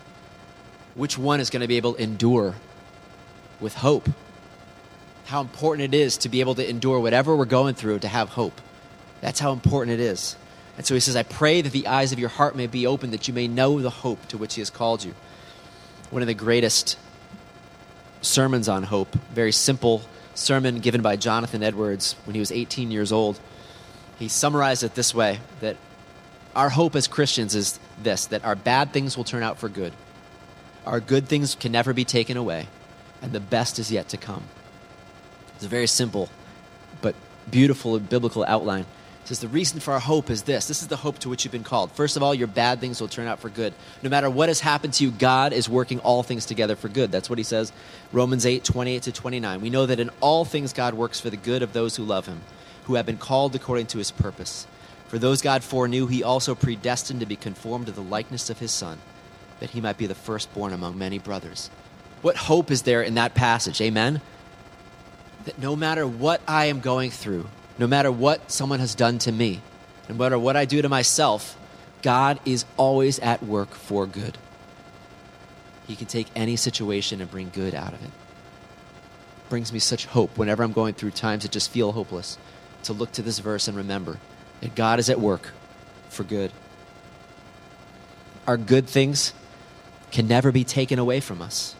which 0.98 1.16
one 1.16 1.38
is 1.38 1.48
going 1.48 1.60
to 1.60 1.68
be 1.68 1.76
able 1.76 1.94
to 1.94 2.02
endure 2.02 2.56
with 3.60 3.74
hope? 3.74 4.10
How 5.26 5.40
important 5.40 5.94
it 5.94 5.96
is 5.96 6.18
to 6.18 6.28
be 6.28 6.40
able 6.40 6.56
to 6.56 6.68
endure 6.68 6.98
whatever 6.98 7.36
we're 7.36 7.44
going 7.44 7.74
through 7.74 8.00
to 8.00 8.08
have 8.08 8.30
hope. 8.30 8.60
That's 9.20 9.40
how 9.40 9.52
important 9.52 9.98
it 9.98 10.00
is. 10.00 10.37
And 10.76 10.87
so 10.87 10.94
he 10.94 11.00
says, 11.00 11.16
I 11.16 11.25
pray 11.25 11.60
that 11.60 11.72
the 11.72 11.88
eyes 11.88 12.12
of 12.12 12.20
your 12.20 12.28
heart 12.28 12.54
may 12.54 12.68
be 12.68 12.87
open, 12.87 13.10
that 13.10 13.26
you 13.26 13.34
may 13.34 13.48
know 13.48 13.80
the 13.80 13.90
hope 13.90 14.26
to 14.28 14.38
which 14.38 14.54
he 14.54 14.60
has 14.60 14.70
called 14.70 15.02
you. 15.02 15.14
One 16.10 16.22
of 16.22 16.28
the 16.28 16.34
greatest 16.34 16.96
sermons 18.22 18.68
on 18.68 18.84
hope, 18.84 19.14
very 19.32 19.52
simple 19.52 20.02
sermon 20.34 20.78
given 20.78 21.02
by 21.02 21.16
Jonathan 21.16 21.62
Edwards 21.62 22.14
when 22.25 22.34
he 22.34 22.40
was 22.40 22.52
18 22.52 22.90
years 22.90 23.10
old. 23.10 23.40
He 24.18 24.28
summarized 24.28 24.84
it 24.84 24.94
this 24.94 25.14
way 25.14 25.40
that 25.60 25.76
our 26.54 26.70
hope 26.70 26.94
as 26.96 27.08
Christians 27.08 27.54
is 27.54 27.78
this 28.02 28.26
that 28.26 28.44
our 28.44 28.54
bad 28.54 28.92
things 28.92 29.16
will 29.16 29.25
turn 29.25 29.42
out 29.42 29.58
for 29.58 29.68
good, 29.68 29.92
our 30.87 31.00
good 31.00 31.26
things 31.26 31.54
can 31.54 31.72
never 31.72 31.92
be 31.92 32.04
taken 32.04 32.37
away, 32.37 32.68
and 33.20 33.32
the 33.32 33.40
best 33.40 33.78
is 33.78 33.90
yet 33.90 34.08
to 34.10 34.16
come. 34.16 34.44
It's 35.56 35.64
a 35.64 35.68
very 35.68 35.88
simple 35.88 36.28
but 37.00 37.14
beautiful 37.50 37.98
biblical 37.98 38.44
outline 38.44 38.87
says 39.28 39.40
the 39.40 39.49
reason 39.49 39.78
for 39.78 39.92
our 39.92 40.00
hope 40.00 40.30
is 40.30 40.44
this. 40.44 40.68
This 40.68 40.80
is 40.80 40.88
the 40.88 40.97
hope 40.97 41.18
to 41.18 41.28
which 41.28 41.44
you've 41.44 41.52
been 41.52 41.62
called. 41.62 41.92
First 41.92 42.16
of 42.16 42.23
all 42.23 42.35
your 42.35 42.47
bad 42.47 42.80
things 42.80 42.99
will 42.99 43.08
turn 43.08 43.26
out 43.26 43.40
for 43.40 43.50
good. 43.50 43.75
No 44.02 44.08
matter 44.08 44.30
what 44.30 44.49
has 44.49 44.61
happened 44.61 44.94
to 44.94 45.04
you 45.04 45.11
god 45.11 45.52
is 45.52 45.68
working 45.68 45.99
all 46.00 46.23
things 46.23 46.47
together 46.47 46.76
for 46.76 46.88
good. 46.88 47.12
That's 47.12 47.28
what 47.28 47.38
he 47.38 47.44
says 47.44 47.70
romans 48.11 48.47
8 48.47 48.64
28 48.64 49.02
to 49.02 49.12
29 49.12 49.61
we 49.61 49.68
know 49.68 49.85
that 49.85 50.00
in 50.00 50.11
all 50.20 50.47
things 50.47 50.73
god 50.73 50.94
works 50.94 51.20
for 51.20 51.28
the 51.28 51.37
good 51.37 51.62
of 51.62 51.75
those 51.75 51.97
who 51.97 52.04
love 52.04 52.25
him 52.25 52.40
who 52.85 52.94
have 52.94 53.04
been 53.04 53.18
called 53.18 53.54
according 53.54 53.87
to 53.88 53.99
his 53.99 54.11
purpose. 54.11 54.66
For 55.08 55.18
those 55.18 55.42
god 55.42 55.62
foreknew 55.62 56.06
he 56.06 56.23
also 56.23 56.54
predestined 56.54 57.20
to 57.20 57.26
be 57.26 57.37
conformed 57.37 57.85
to 57.87 57.92
the 57.92 58.00
likeness 58.00 58.49
of 58.49 58.61
his 58.61 58.70
son 58.70 58.99
that 59.61 59.70
he 59.70 59.82
might 59.82 59.99
be 59.99 60.06
the 60.06 60.14
firstborn 60.14 60.73
among 60.73 60.97
many 60.97 61.18
brothers. 61.18 61.68
What 62.23 62.37
hope 62.37 62.70
is 62.70 62.82
there 62.82 63.02
in 63.02 63.16
that 63.16 63.35
passage? 63.35 63.82
Amen? 63.82 64.23
That 65.44 65.58
no 65.58 65.76
matter 65.76 66.06
what 66.06 66.40
i 66.49 66.66
am 66.66 66.80
going 66.80 67.11
through 67.11 67.47
no 67.78 67.87
matter 67.87 68.11
what 68.11 68.50
someone 68.50 68.80
has 68.80 68.94
done 68.94 69.18
to 69.20 69.32
me, 69.32 69.62
no 70.08 70.14
matter 70.14 70.38
what 70.38 70.56
I 70.56 70.64
do 70.64 70.82
to 70.82 70.88
myself, 70.88 71.56
God 72.02 72.40
is 72.44 72.64
always 72.76 73.18
at 73.20 73.42
work 73.42 73.70
for 73.75 74.06
good. 74.06 74.37
He 75.87 75.97
can 75.97 76.06
take 76.06 76.26
any 76.37 76.56
situation 76.56 77.20
and 77.20 77.30
bring 77.30 77.50
good 77.50 77.75
out 77.75 77.94
of 77.94 78.02
it. 78.04 78.11
Brings 79.49 79.73
me 79.73 79.78
such 79.78 80.06
hope 80.06 80.37
whenever 80.37 80.62
I'm 80.62 80.73
going 80.73 80.94
through 80.94 81.12
times 81.12 81.44
that 81.44 81.52
just 81.52 81.70
feel 81.70 81.92
hopeless 81.92 82.37
to 82.82 82.92
look 82.92 83.12
to 83.12 83.23
this 83.23 83.38
verse 83.38 83.68
and 83.68 83.76
remember 83.76 84.18
that 84.61 84.75
God 84.75 84.99
is 84.99 85.08
at 85.08 85.20
work 85.20 85.52
for 86.11 86.25
good. 86.25 86.52
Our 88.47 88.56
good 88.56 88.87
things 88.87 89.32
can 90.11 90.26
never 90.26 90.52
be 90.52 90.64
taken 90.64 90.99
away 90.99 91.20
from 91.20 91.40
us. 91.40 91.75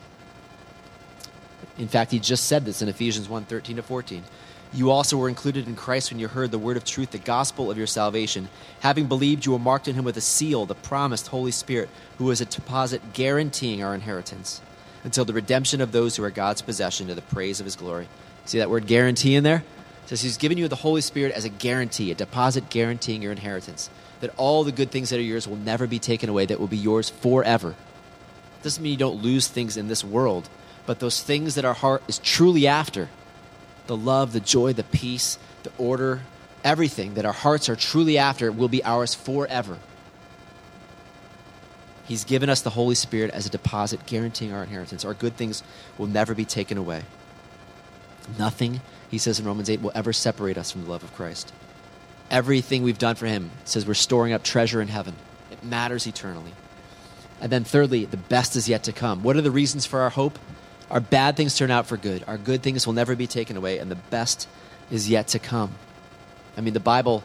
In 1.77 1.89
fact, 1.89 2.11
he 2.11 2.19
just 2.19 2.45
said 2.45 2.65
this 2.65 2.83
in 2.83 2.89
Ephesians 2.89 3.29
1 3.29 3.45
13 3.45 3.77
to 3.77 3.83
14. 3.83 4.25
You 4.73 4.91
also 4.91 5.17
were 5.17 5.31
included 5.31 5.67
in 5.67 5.77
Christ 5.77 6.11
when 6.11 6.21
you 6.21 6.29
heard 6.29 6.51
the 6.51 6.59
word 6.59 6.77
of 6.77 6.85
truth, 6.85 7.11
the 7.11 7.19
gospel 7.19 7.71
of 7.71 7.79
your 7.79 7.87
salvation. 7.87 8.49
Having 8.81 9.07
believed, 9.07 9.47
you 9.47 9.53
were 9.53 9.59
marked 9.59 9.89
in 9.89 9.95
him 9.95 10.05
with 10.05 10.17
a 10.17 10.23
seal, 10.23 10.67
the 10.67 10.75
promised 10.75 11.29
Holy 11.29 11.53
Spirit, 11.53 11.89
who 12.19 12.31
is 12.31 12.41
a 12.41 12.45
deposit 12.45 13.15
guaranteeing 13.15 13.83
our 13.83 13.95
inheritance 13.95 14.61
until 15.05 15.25
the 15.25 15.33
redemption 15.33 15.81
of 15.81 15.93
those 15.93 16.17
who 16.17 16.25
are 16.25 16.31
God's 16.31 16.61
possession 16.61 17.07
to 17.07 17.15
the 17.15 17.23
praise 17.23 17.61
of 17.61 17.65
his 17.65 17.77
glory. 17.77 18.09
See 18.45 18.59
that 18.59 18.69
word 18.69 18.87
guarantee 18.87 19.37
in 19.37 19.45
there? 19.45 19.65
It 20.05 20.09
says 20.09 20.21
he's 20.21 20.37
given 20.37 20.59
you 20.59 20.69
the 20.69 20.77
Holy 20.77 21.01
Spirit 21.01 21.33
as 21.33 21.45
a 21.45 21.51
guarantee, 21.51 22.11
a 22.11 22.15
deposit 22.15 22.69
guaranteeing 22.69 23.23
your 23.23 23.33
inheritance. 23.33 23.89
That 24.21 24.35
all 24.37 24.65
the 24.65 24.73
good 24.73 24.91
things 24.91 25.11
that 25.11 25.19
are 25.19 25.23
yours 25.23 25.49
will 25.49 25.57
never 25.57 25.87
be 25.87 25.99
taken 25.99 26.29
away, 26.29 26.45
that 26.47 26.61
will 26.61 26.67
be 26.67 26.77
yours 26.77 27.09
forever. 27.09 27.75
Doesn't 28.63 28.83
mean 28.83 28.93
you 28.93 28.99
don't 28.99 29.23
lose 29.23 29.49
things 29.49 29.77
in 29.77 29.89
this 29.89 30.05
world, 30.05 30.49
but 30.85 30.99
those 30.99 31.23
things 31.23 31.55
that 31.55 31.65
our 31.65 31.75
heart 31.75 32.03
is 32.09 32.19
truly 32.19 32.67
after 32.67 33.09
the 33.89 33.97
love, 33.97 34.33
the 34.33 34.41
joy, 34.41 34.73
the 34.73 34.85
peace, 34.85 35.39
the 35.65 35.73
order, 35.77 36.21
everything 36.63 37.15
that 37.15 37.25
our 37.25 37.33
hearts 37.33 37.69
are 37.69 37.75
truly 37.77 38.17
after 38.17 38.53
will 38.53 38.69
be 38.69 38.85
ours 38.85 39.15
forever. 39.15 39.79
He's 42.05 42.25
given 42.25 42.49
us 42.49 42.63
the 42.63 42.71
Holy 42.71 42.95
Spirit 42.95 43.33
as 43.33 43.45
a 43.45 43.51
deposit 43.51 44.07
guaranteeing 44.07 44.53
our 44.53 44.63
inheritance. 44.63 45.05
Our 45.05 45.15
good 45.15 45.37
things 45.37 45.63
will 45.99 46.07
never 46.07 46.35
be 46.35 46.45
taken 46.45 46.79
away. 46.79 47.03
Nothing, 48.39 48.81
he 49.11 49.19
says 49.19 49.39
in 49.41 49.47
Romans 49.47 49.69
8, 49.69 49.83
will 49.83 49.93
ever 49.95 50.13
separate 50.13 50.57
us 50.57 50.71
from 50.71 50.85
the 50.85 50.91
love 50.91 51.03
of 51.03 51.15
Christ. 51.15 51.53
Everything 52.31 52.83
we've 52.83 52.99
done 52.99 53.17
for 53.17 53.27
him 53.27 53.51
says 53.65 53.87
we're 53.87 53.95
storing 53.95 54.33
up 54.33 54.43
treasure 54.43 54.81
in 54.81 54.89
heaven. 54.89 55.17
It 55.51 55.65
matters 55.65 56.07
eternally. 56.07 56.53
And 57.41 57.53
then, 57.53 57.65
thirdly, 57.65 58.05
the 58.05 58.17
best 58.17 58.57
is 58.57 58.69
yet 58.69 58.83
to 58.85 58.93
come. 58.93 59.23
What 59.23 59.37
are 59.37 59.43
the 59.43 59.51
reasons 59.51 59.87
for 59.87 60.01
our 60.01 60.11
hope? 60.11 60.39
Our 60.91 61.01
bad 61.01 61.37
things 61.37 61.57
turn 61.57 61.71
out 61.71 61.87
for 61.87 61.97
good. 61.97 62.25
Our 62.27 62.39
good 62.39 62.63
things 62.63 62.87
will 62.87 62.95
never 62.95 63.15
be 63.15 63.27
taken 63.27 63.57
away, 63.57 63.79
and 63.79 63.91
the 63.91 63.97
best 63.97 64.49
is 64.91 65.09
yet 65.09 65.29
to 65.29 65.39
come. 65.39 65.73
I 66.57 66.61
mean, 66.61 66.75
the 66.75 66.81
Bible, 66.81 67.23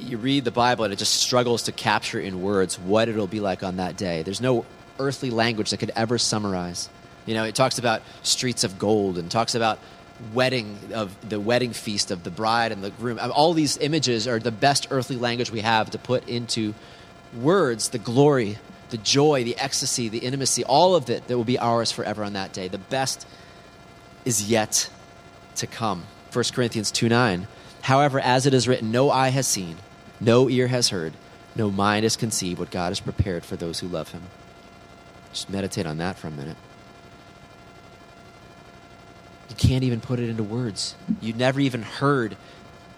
you 0.00 0.18
read 0.18 0.44
the 0.44 0.50
Bible, 0.50 0.84
and 0.84 0.92
it 0.92 0.96
just 0.96 1.14
struggles 1.14 1.64
to 1.64 1.72
capture 1.72 2.20
in 2.20 2.42
words 2.42 2.78
what 2.78 3.08
it'll 3.08 3.26
be 3.26 3.40
like 3.40 3.62
on 3.62 3.76
that 3.76 3.96
day. 3.96 4.22
There's 4.22 4.40
no 4.40 4.66
earthly 4.98 5.30
language 5.30 5.70
that 5.70 5.78
could 5.78 5.92
ever 5.94 6.18
summarize. 6.18 6.88
You 7.26 7.34
know, 7.34 7.44
it 7.44 7.54
talks 7.54 7.78
about 7.78 8.02
streets 8.22 8.64
of 8.64 8.78
gold 8.78 9.18
and 9.18 9.30
talks 9.30 9.54
about 9.54 9.78
wedding 10.34 10.78
of 10.92 11.16
the 11.28 11.40
wedding 11.40 11.72
feast 11.72 12.10
of 12.10 12.24
the 12.24 12.30
bride 12.30 12.72
and 12.72 12.82
the 12.82 12.90
groom. 12.90 13.18
Uh, 13.20 13.28
all 13.28 13.54
these 13.54 13.78
images 13.78 14.28
are 14.28 14.38
the 14.38 14.50
best 14.50 14.88
earthly 14.90 15.16
language 15.16 15.50
we 15.50 15.60
have 15.60 15.90
to 15.90 15.98
put 15.98 16.28
into 16.28 16.74
words 17.34 17.90
the 17.90 17.98
glory 17.98 18.58
the 18.90 18.98
joy, 18.98 19.44
the 19.44 19.58
ecstasy, 19.58 20.08
the 20.08 20.18
intimacy, 20.18 20.64
all 20.64 20.94
of 20.94 21.08
it 21.10 21.26
that 21.28 21.36
will 21.36 21.44
be 21.44 21.58
ours 21.58 21.92
forever 21.92 22.24
on 22.24 22.34
that 22.34 22.52
day. 22.52 22.68
The 22.68 22.78
best 22.78 23.26
is 24.24 24.50
yet 24.50 24.90
to 25.56 25.66
come. 25.66 26.04
1 26.32 26.44
Corinthians 26.52 26.90
2 26.90 27.08
9. 27.08 27.46
However, 27.82 28.20
as 28.20 28.46
it 28.46 28.54
is 28.54 28.68
written, 28.68 28.90
no 28.90 29.10
eye 29.10 29.30
has 29.30 29.46
seen, 29.46 29.76
no 30.20 30.48
ear 30.48 30.68
has 30.68 30.90
heard, 30.90 31.14
no 31.56 31.70
mind 31.70 32.04
has 32.04 32.16
conceived 32.16 32.58
what 32.58 32.70
God 32.70 32.88
has 32.88 33.00
prepared 33.00 33.44
for 33.44 33.56
those 33.56 33.80
who 33.80 33.88
love 33.88 34.10
him. 34.10 34.22
Just 35.32 35.48
meditate 35.48 35.86
on 35.86 35.98
that 35.98 36.18
for 36.18 36.28
a 36.28 36.30
minute. 36.30 36.56
You 39.48 39.56
can't 39.56 39.84
even 39.84 40.00
put 40.00 40.20
it 40.20 40.28
into 40.28 40.42
words. 40.42 40.94
You 41.20 41.32
never 41.32 41.60
even 41.60 41.82
heard 41.82 42.36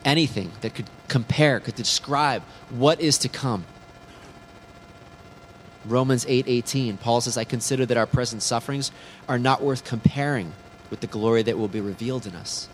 anything 0.04 0.50
that 0.60 0.74
could 0.74 0.90
compare, 1.08 1.60
could 1.60 1.74
describe 1.74 2.42
what 2.70 3.00
is 3.00 3.18
to 3.18 3.28
come. 3.28 3.64
Romans 5.84 6.24
8:18, 6.26 6.94
8, 6.94 7.00
Paul 7.00 7.20
says, 7.20 7.36
"I 7.36 7.44
consider 7.44 7.84
that 7.86 7.96
our 7.96 8.06
present 8.06 8.42
sufferings 8.42 8.90
are 9.28 9.38
not 9.38 9.62
worth 9.62 9.84
comparing 9.84 10.52
with 10.90 11.00
the 11.00 11.06
glory 11.06 11.42
that 11.42 11.58
will 11.58 11.68
be 11.68 11.80
revealed 11.80 12.26
in 12.26 12.36
us. 12.36 12.68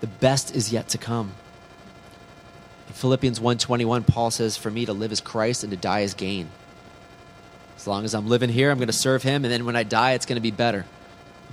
The 0.00 0.06
best 0.06 0.54
is 0.54 0.72
yet 0.72 0.88
to 0.90 0.98
come." 0.98 1.32
In 2.88 2.94
Philippians 2.94 3.40
1:21, 3.40 4.02
Paul 4.02 4.30
says, 4.30 4.56
"For 4.56 4.70
me 4.70 4.84
to 4.84 4.92
live 4.92 5.12
is 5.12 5.20
Christ 5.20 5.62
and 5.62 5.70
to 5.70 5.76
die 5.76 6.00
is 6.00 6.14
gain." 6.14 6.48
As 7.76 7.86
long 7.86 8.04
as 8.04 8.14
I'm 8.14 8.28
living 8.28 8.50
here, 8.50 8.70
I'm 8.70 8.78
going 8.78 8.86
to 8.86 8.92
serve 8.92 9.22
him 9.22 9.44
and 9.44 9.52
then 9.52 9.64
when 9.64 9.76
I 9.76 9.82
die, 9.82 10.12
it's 10.12 10.26
going 10.26 10.36
to 10.36 10.40
be 10.40 10.50
better. 10.50 10.86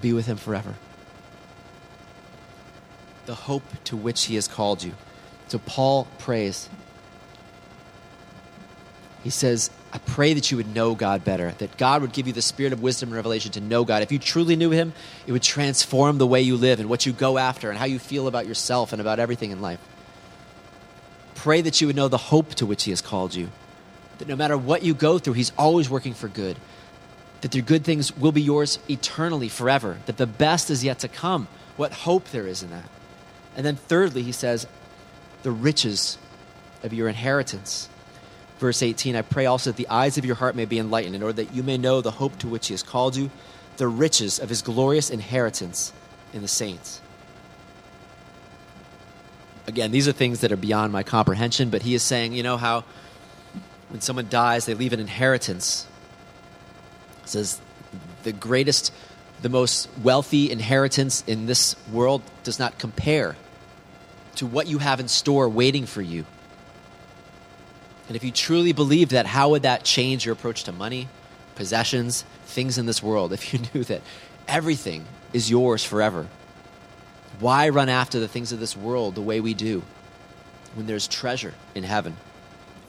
Be 0.01 0.13
with 0.13 0.25
him 0.25 0.37
forever. 0.37 0.75
The 3.25 3.35
hope 3.35 3.63
to 3.85 3.97
which 3.97 4.25
he 4.25 4.35
has 4.35 4.47
called 4.47 4.83
you. 4.83 4.93
So 5.47 5.59
Paul 5.59 6.07
prays. 6.17 6.69
He 9.23 9.29
says, 9.29 9.69
I 9.91 9.98
pray 9.98 10.34
that 10.34 10.51
you 10.51 10.58
would 10.58 10.74
know 10.74 10.93
God 10.93 11.24
better, 11.24 11.51
that 11.58 11.77
God 11.77 12.01
would 12.01 12.13
give 12.13 12.27
you 12.27 12.34
the 12.34 12.43
spirit 12.43 12.74
of 12.74 12.81
wisdom 12.81 13.10
and 13.10 13.15
revelation 13.15 13.51
to 13.53 13.62
know 13.62 13.84
God. 13.84 14.03
If 14.03 14.12
you 14.12 14.19
truly 14.19 14.55
knew 14.55 14.69
Him, 14.69 14.93
it 15.25 15.31
would 15.31 15.41
transform 15.41 16.19
the 16.19 16.27
way 16.27 16.41
you 16.41 16.58
live 16.58 16.79
and 16.79 16.89
what 16.89 17.05
you 17.05 17.12
go 17.12 17.39
after 17.39 17.69
and 17.69 17.77
how 17.77 17.86
you 17.86 17.98
feel 17.98 18.27
about 18.27 18.46
yourself 18.46 18.93
and 18.93 19.01
about 19.01 19.19
everything 19.19 19.50
in 19.50 19.62
life. 19.62 19.79
Pray 21.34 21.62
that 21.62 21.81
you 21.81 21.88
would 21.88 21.96
know 21.96 22.08
the 22.08 22.17
hope 22.17 22.53
to 22.55 22.65
which 22.67 22.84
He 22.84 22.91
has 22.91 23.01
called 23.01 23.34
you, 23.34 23.50
that 24.19 24.27
no 24.27 24.36
matter 24.36 24.58
what 24.58 24.84
you 24.84 24.93
go 24.93 25.17
through, 25.17 25.34
He's 25.34 25.53
always 25.58 25.89
working 25.89 26.13
for 26.13 26.27
good, 26.27 26.58
that 27.41 27.51
the 27.51 27.62
good 27.62 27.84
things 27.84 28.15
will 28.15 28.31
be 28.31 28.41
yours 28.41 28.77
eternally, 28.89 29.50
forever, 29.50 29.98
that 30.05 30.17
the 30.17 30.27
best 30.27 30.69
is 30.69 30.84
yet 30.84 31.00
to 31.00 31.08
come. 31.08 31.48
What 31.77 31.93
hope 31.93 32.25
there 32.29 32.46
is 32.46 32.62
in 32.62 32.69
that. 32.69 32.89
And 33.55 33.65
then, 33.65 33.77
thirdly, 33.77 34.22
He 34.22 34.34
says, 34.34 34.67
the 35.41 35.51
riches 35.51 36.17
of 36.84 36.93
your 36.93 37.08
inheritance 37.08 37.89
Verse 38.59 38.83
18 38.83 39.15
I 39.15 39.21
pray 39.21 39.45
also 39.45 39.71
that 39.71 39.77
the 39.77 39.87
eyes 39.87 40.17
of 40.17 40.25
your 40.25 40.35
heart 40.35 40.55
may 40.55 40.65
be 40.65 40.79
enlightened, 40.79 41.15
in 41.15 41.23
order 41.23 41.43
that 41.43 41.53
you 41.53 41.63
may 41.63 41.77
know 41.77 42.01
the 42.01 42.11
hope 42.11 42.37
to 42.39 42.47
which 42.47 42.67
he 42.67 42.73
has 42.73 42.83
called 42.83 43.15
you, 43.15 43.31
the 43.77 43.87
riches 43.87 44.37
of 44.37 44.49
his 44.49 44.61
glorious 44.61 45.09
inheritance 45.09 45.93
in 46.33 46.41
the 46.41 46.47
saints. 46.47 47.01
Again, 49.65 49.91
these 49.91 50.07
are 50.07 50.11
things 50.11 50.41
that 50.41 50.51
are 50.51 50.57
beyond 50.57 50.91
my 50.91 51.03
comprehension, 51.03 51.69
but 51.69 51.83
he 51.83 51.95
is 51.95 52.03
saying, 52.03 52.33
you 52.33 52.43
know, 52.43 52.57
how 52.57 52.83
when 53.89 54.01
someone 54.01 54.27
dies, 54.29 54.65
they 54.65 54.73
leave 54.73 54.93
an 54.93 54.99
inheritance. 54.99 55.87
It 57.23 57.29
says 57.29 57.61
the 58.23 58.33
greatest, 58.33 58.91
the 59.41 59.49
most 59.49 59.87
wealthy 60.03 60.51
inheritance 60.51 61.23
in 61.27 61.45
this 61.45 61.75
world 61.91 62.21
does 62.43 62.59
not 62.59 62.77
compare 62.77 63.37
to 64.35 64.45
what 64.45 64.67
you 64.67 64.79
have 64.79 64.99
in 64.99 65.07
store 65.07 65.47
waiting 65.47 65.85
for 65.85 66.01
you 66.01 66.25
and 68.09 68.15
if 68.15 68.23
you 68.23 68.31
truly 68.31 68.73
believe 68.73 69.09
that, 69.09 69.27
how 69.27 69.49
would 69.49 69.61
that 69.61 69.83
change 69.83 70.25
your 70.25 70.33
approach 70.33 70.63
to 70.63 70.71
money, 70.71 71.07
possessions, 71.53 72.25
things 72.45 72.79
in 72.79 72.87
this 72.87 73.03
world, 73.03 73.31
if 73.33 73.53
you 73.53 73.59
knew 73.73 73.83
that 73.85 74.01
everything 74.47 75.05
is 75.31 75.49
yours 75.49 75.83
forever, 75.83 76.27
why 77.39 77.69
run 77.69 77.87
after 77.87 78.19
the 78.19 78.27
things 78.27 78.51
of 78.51 78.59
this 78.59 78.75
world 78.75 79.13
the 79.13 79.21
way 79.21 79.39
we 79.39 79.53
do 79.53 79.83
when 80.73 80.87
there's 80.87 81.07
treasure 81.07 81.53
in 81.75 81.83
heaven? 81.83 82.17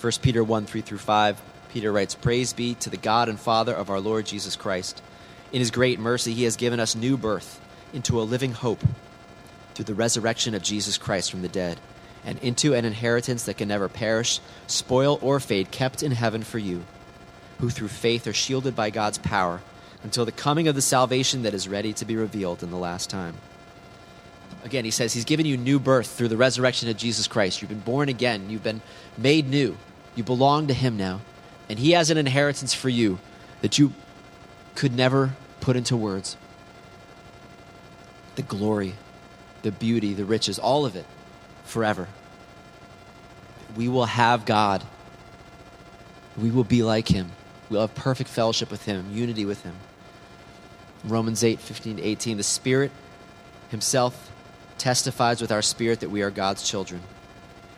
1 0.01 0.13
Peter 0.23 0.43
1 0.43 0.65
3 0.65 0.81
through 0.81 0.99
5, 0.99 1.43
Peter 1.69 1.93
writes, 1.93 2.15
Praise 2.15 2.55
be 2.55 2.75
to 2.77 2.89
the 2.89 2.97
God 2.97 3.29
and 3.29 3.39
Father 3.39 3.75
of 3.75 3.91
our 3.91 4.01
Lord 4.01 4.25
Jesus 4.25 4.57
Christ. 4.57 5.03
In 5.53 5.59
his 5.59 5.71
great 5.71 6.01
mercy, 6.01 6.33
he 6.33 6.45
has 6.45 6.57
given 6.57 6.81
us 6.81 6.97
new 6.97 7.19
birth 7.19 7.61
into 7.93 8.19
a 8.19 8.23
living 8.23 8.53
hope 8.53 8.83
through 9.75 9.85
the 9.85 9.95
resurrection 9.95 10.55
of 10.55 10.63
Jesus 10.63 10.97
Christ 10.97 11.31
from 11.31 11.43
the 11.43 11.49
dead, 11.49 11.79
and 12.25 12.39
into 12.41 12.75
an 12.75 12.85
inheritance 12.85 13.45
that 13.45 13.57
can 13.57 13.69
never 13.69 13.89
perish, 13.89 14.41
spoil, 14.67 15.19
or 15.23 15.41
fade, 15.41 15.71
kept 15.71 16.03
in 16.03 16.13
heaven 16.13 16.43
for 16.43 16.59
you, 16.59 16.85
who 17.59 17.71
through 17.71 17.89
faith 17.89 18.27
are 18.27 18.33
shielded 18.33 18.77
by 18.77 18.91
God's 18.91 19.19
power 19.19 19.61
until 20.03 20.25
the 20.25 20.33
coming 20.33 20.69
of 20.69 20.75
the 20.75 20.83
salvation 20.83 21.43
that 21.43 21.55
is 21.55 21.69
ready 21.69 21.93
to 21.95 22.05
be 22.05 22.17
revealed 22.17 22.63
in 22.63 22.71
the 22.71 22.77
last 22.77 23.11
time. 23.11 23.35
Again, 24.65 24.85
he 24.85 24.91
says 24.91 25.15
he's 25.15 25.25
given 25.25 25.47
you 25.47 25.57
new 25.57 25.79
birth 25.79 26.09
through 26.09 26.29
the 26.29 26.37
resurrection 26.37 26.89
of 26.89 26.97
Jesus 26.97 27.27
Christ. 27.27 27.63
You've 27.63 27.71
been 27.71 27.81
born 27.81 28.09
again, 28.09 28.51
you've 28.51 28.63
been 28.63 28.83
made 29.17 29.49
new. 29.49 29.77
You 30.15 30.25
belong 30.25 30.67
to 30.67 30.75
him 30.75 30.97
now. 30.97 31.21
And 31.69 31.79
he 31.79 31.93
has 31.93 32.11
an 32.11 32.19
inheritance 32.19 32.75
for 32.75 32.89
you 32.89 33.19
that 33.63 33.79
you 33.79 33.93
could 34.75 34.95
never 34.95 35.35
put 35.61 35.77
into 35.77 35.97
words. 35.97 36.37
The 38.35 38.43
glory, 38.43 38.95
the 39.63 39.73
beauty, 39.73 40.13
the 40.13 40.25
riches, 40.25 40.59
all 40.59 40.85
of 40.85 40.97
it 40.97 41.07
forever. 41.71 42.09
We 43.77 43.89
will 43.89 44.07
have 44.07 44.45
God. 44.45 44.83
We 46.37 46.51
will 46.51 46.65
be 46.65 46.83
like 46.83 47.09
him. 47.09 47.31
We'll 47.69 47.83
have 47.83 47.95
perfect 47.95 48.29
fellowship 48.29 48.71
with 48.71 48.85
him, 48.85 49.11
unity 49.13 49.45
with 49.45 49.63
him. 49.63 49.77
Romans 51.05 51.45
8, 51.45 51.61
15 51.61 51.97
to 51.97 52.03
18. 52.03 52.37
The 52.37 52.43
Spirit 52.43 52.91
himself 53.71 54.31
testifies 54.77 55.41
with 55.41 55.53
our 55.53 55.63
spirit 55.63 56.01
that 56.01 56.11
we 56.11 56.23
are 56.23 56.31
God's 56.31 56.69
children. 56.69 57.03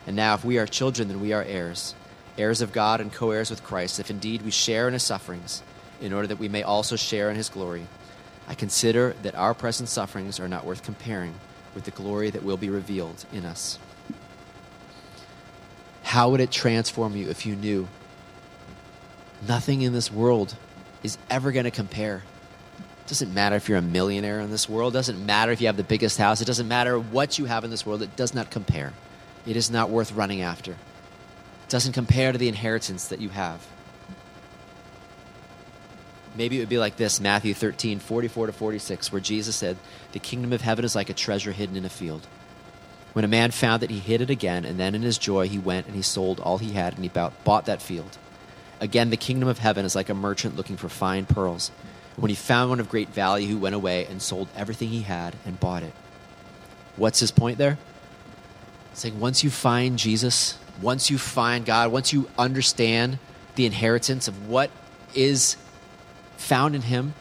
And 0.07 0.15
now, 0.15 0.33
if 0.33 0.43
we 0.43 0.57
are 0.57 0.65
children, 0.65 1.07
then 1.07 1.21
we 1.21 1.31
are 1.31 1.43
heirs, 1.43 1.95
heirs 2.37 2.61
of 2.61 2.73
God 2.73 2.99
and 2.99 3.13
co 3.13 3.31
heirs 3.31 3.49
with 3.49 3.63
Christ, 3.63 3.99
if 3.99 4.09
indeed 4.09 4.41
we 4.41 4.51
share 4.51 4.87
in 4.87 4.93
his 4.93 5.03
sufferings, 5.03 5.63
in 6.01 6.11
order 6.11 6.27
that 6.27 6.39
we 6.39 6.49
may 6.49 6.63
also 6.63 6.95
share 6.95 7.29
in 7.29 7.35
his 7.35 7.49
glory. 7.49 7.87
I 8.47 8.55
consider 8.55 9.15
that 9.21 9.35
our 9.35 9.53
present 9.53 9.87
sufferings 9.87 10.39
are 10.39 10.49
not 10.49 10.65
worth 10.65 10.83
comparing 10.83 11.35
with 11.75 11.85
the 11.85 11.91
glory 11.91 12.29
that 12.29 12.43
will 12.43 12.57
be 12.57 12.69
revealed 12.69 13.25
in 13.31 13.45
us. 13.45 13.79
How 16.03 16.29
would 16.29 16.41
it 16.41 16.51
transform 16.51 17.15
you 17.15 17.29
if 17.29 17.45
you 17.45 17.55
knew 17.55 17.87
nothing 19.47 19.81
in 19.81 19.93
this 19.93 20.11
world 20.11 20.55
is 21.01 21.17
ever 21.29 21.51
going 21.51 21.65
to 21.65 21.71
compare? 21.71 22.23
It 22.77 23.07
doesn't 23.07 23.33
matter 23.33 23.55
if 23.55 23.67
you're 23.67 23.77
a 23.77 23.81
millionaire 23.81 24.39
in 24.39 24.51
this 24.51 24.69
world. 24.69 24.93
It 24.93 24.99
doesn't 24.99 25.25
matter 25.25 25.51
if 25.51 25.59
you 25.59 25.67
have 25.67 25.77
the 25.77 25.83
biggest 25.83 26.17
house. 26.17 26.39
It 26.39 26.45
doesn't 26.45 26.67
matter 26.67 26.97
what 26.97 27.37
you 27.37 27.45
have 27.45 27.63
in 27.63 27.71
this 27.71 27.85
world. 27.85 28.01
It 28.01 28.15
does 28.15 28.33
not 28.33 28.49
compare. 28.49 28.93
It 29.45 29.57
is 29.57 29.69
not 29.69 29.89
worth 29.89 30.13
running 30.13 30.41
after. 30.41 30.71
It 30.71 31.69
doesn't 31.69 31.93
compare 31.93 32.31
to 32.31 32.37
the 32.37 32.47
inheritance 32.47 33.07
that 33.07 33.19
you 33.19 33.29
have. 33.29 33.65
Maybe 36.35 36.57
it 36.57 36.59
would 36.61 36.69
be 36.69 36.77
like 36.79 36.97
this 36.97 37.19
Matthew 37.19 37.53
13, 37.53 37.99
44 37.99 38.47
to 38.47 38.53
46, 38.53 39.11
where 39.11 39.21
Jesus 39.21 39.55
said, 39.55 39.77
The 40.11 40.19
kingdom 40.19 40.51
of 40.53 40.61
heaven 40.61 40.83
is 40.83 40.95
like 40.95 41.09
a 41.09 41.13
treasure 41.13 41.51
hidden 41.51 41.75
in 41.75 41.85
a 41.85 41.89
field. 41.89 42.27
When 43.13 43.23
a 43.23 43.27
man 43.27 43.51
found 43.51 43.83
it, 43.83 43.91
he 43.91 43.99
hid 43.99 44.21
it 44.21 44.31
again, 44.31 44.65
and 44.65 44.79
then 44.79 44.95
in 44.95 45.03
his 45.03 45.19
joy 45.19 45.47
he 45.47 45.59
went 45.59 45.85
and 45.85 45.95
he 45.95 46.01
sold 46.01 46.39
all 46.39 46.57
he 46.57 46.73
had 46.73 46.95
and 46.95 47.03
he 47.03 47.09
bought 47.09 47.65
that 47.65 47.81
field. 47.81 48.17
Again, 48.79 49.11
the 49.11 49.17
kingdom 49.17 49.47
of 49.47 49.59
heaven 49.59 49.85
is 49.85 49.95
like 49.95 50.09
a 50.09 50.15
merchant 50.15 50.57
looking 50.57 50.77
for 50.77 50.89
fine 50.89 51.25
pearls. 51.25 51.69
When 52.15 52.29
he 52.29 52.35
found 52.35 52.69
one 52.69 52.79
of 52.79 52.89
great 52.89 53.09
value, 53.09 53.47
he 53.47 53.55
went 53.55 53.75
away 53.75 54.05
and 54.05 54.21
sold 54.21 54.47
everything 54.55 54.89
he 54.89 55.01
had 55.01 55.35
and 55.45 55.59
bought 55.59 55.83
it. 55.83 55.93
What's 56.95 57.19
his 57.19 57.31
point 57.31 57.57
there? 57.57 57.77
Saying 58.93 59.19
once 59.19 59.43
you 59.43 59.49
find 59.49 59.97
Jesus, 59.97 60.57
once 60.81 61.09
you 61.09 61.17
find 61.17 61.65
God, 61.65 61.91
once 61.91 62.13
you 62.13 62.29
understand 62.37 63.19
the 63.55 63.65
inheritance 63.65 64.27
of 64.27 64.47
what 64.47 64.69
is 65.13 65.55
found 66.37 66.75
in 66.75 66.81
Him, 66.81 67.13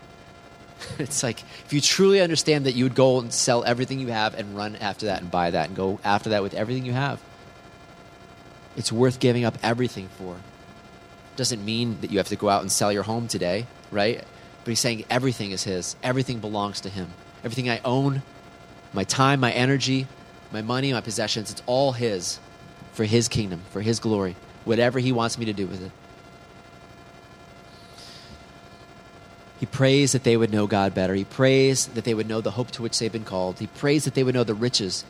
it's 0.99 1.23
like 1.23 1.43
if 1.65 1.73
you 1.73 1.81
truly 1.81 2.21
understand 2.21 2.67
that 2.67 2.73
you 2.73 2.85
would 2.85 2.95
go 2.95 3.21
and 3.21 3.33
sell 3.33 3.65
everything 3.65 4.01
you 4.01 4.09
have 4.09 4.35
and 4.35 4.57
run 4.57 4.77
after 4.77 5.07
that 5.07 5.21
and 5.21 5.31
buy 5.31 5.51
that 5.51 5.69
and 5.69 5.77
go 5.77 6.01
after 6.05 6.31
that 6.31 6.43
with 6.43 6.55
everything 6.55 6.85
you 6.85 6.93
have. 6.93 7.21
It's 8.77 8.91
worth 8.91 9.21
giving 9.21 9.45
up 9.45 9.59
everything 9.63 10.09
for. 10.09 10.37
Doesn't 11.37 11.65
mean 11.65 11.99
that 12.01 12.11
you 12.11 12.19
have 12.19 12.29
to 12.29 12.37
go 12.37 12.49
out 12.49 12.63
and 12.63 12.73
sell 12.73 12.93
your 12.93 13.03
home 13.03 13.29
today, 13.29 13.67
right? 13.91 14.25
But 14.65 14.71
he's 14.71 14.81
saying 14.81 15.05
everything 15.11 15.51
is 15.51 15.65
his. 15.65 15.97
Everything 16.03 16.39
belongs 16.39 16.81
to 16.83 16.89
him. 16.89 17.11
Everything 17.45 17.69
I 17.69 17.81
own, 17.85 18.23
my 18.93 19.05
time, 19.05 19.41
my 19.41 19.53
energy, 19.53 20.07
my 20.53 20.63
money, 20.63 20.93
my 20.93 21.01
possessions, 21.01 21.51
it's 21.51 21.63
all 21.67 21.93
his 21.93 22.39
for 22.93 23.05
his 23.05 23.29
kingdom, 23.29 23.63
for 23.71 23.81
his 23.81 24.01
glory, 24.01 24.37
whatever 24.65 24.99
he 24.99 25.13
wants 25.13 25.39
me 25.39 25.47
to 25.47 25.53
do 25.53 25.67
with 25.67 25.83
it. 25.83 25.91
He 29.63 29.67
prays 29.67 30.11
that 30.11 30.25
they 30.25 30.37
would 30.37 30.51
know 30.51 30.67
God 30.67 30.93
better. 30.93 31.15
He 31.15 31.23
prays 31.23 31.87
that 31.87 32.03
they 32.03 32.15
would 32.15 32.27
know 32.27 32.41
the 32.41 32.51
hope 32.51 32.73
to 32.73 32.83
which 32.83 32.99
they've 32.99 33.13
been 33.13 33.23
called. 33.23 33.61
He 33.61 33.69
prays 33.69 34.05
that 34.07 34.15
they 34.15 34.25
would 34.25 34.35
know 34.35 34.43
the 34.43 34.57
riches 34.57 35.05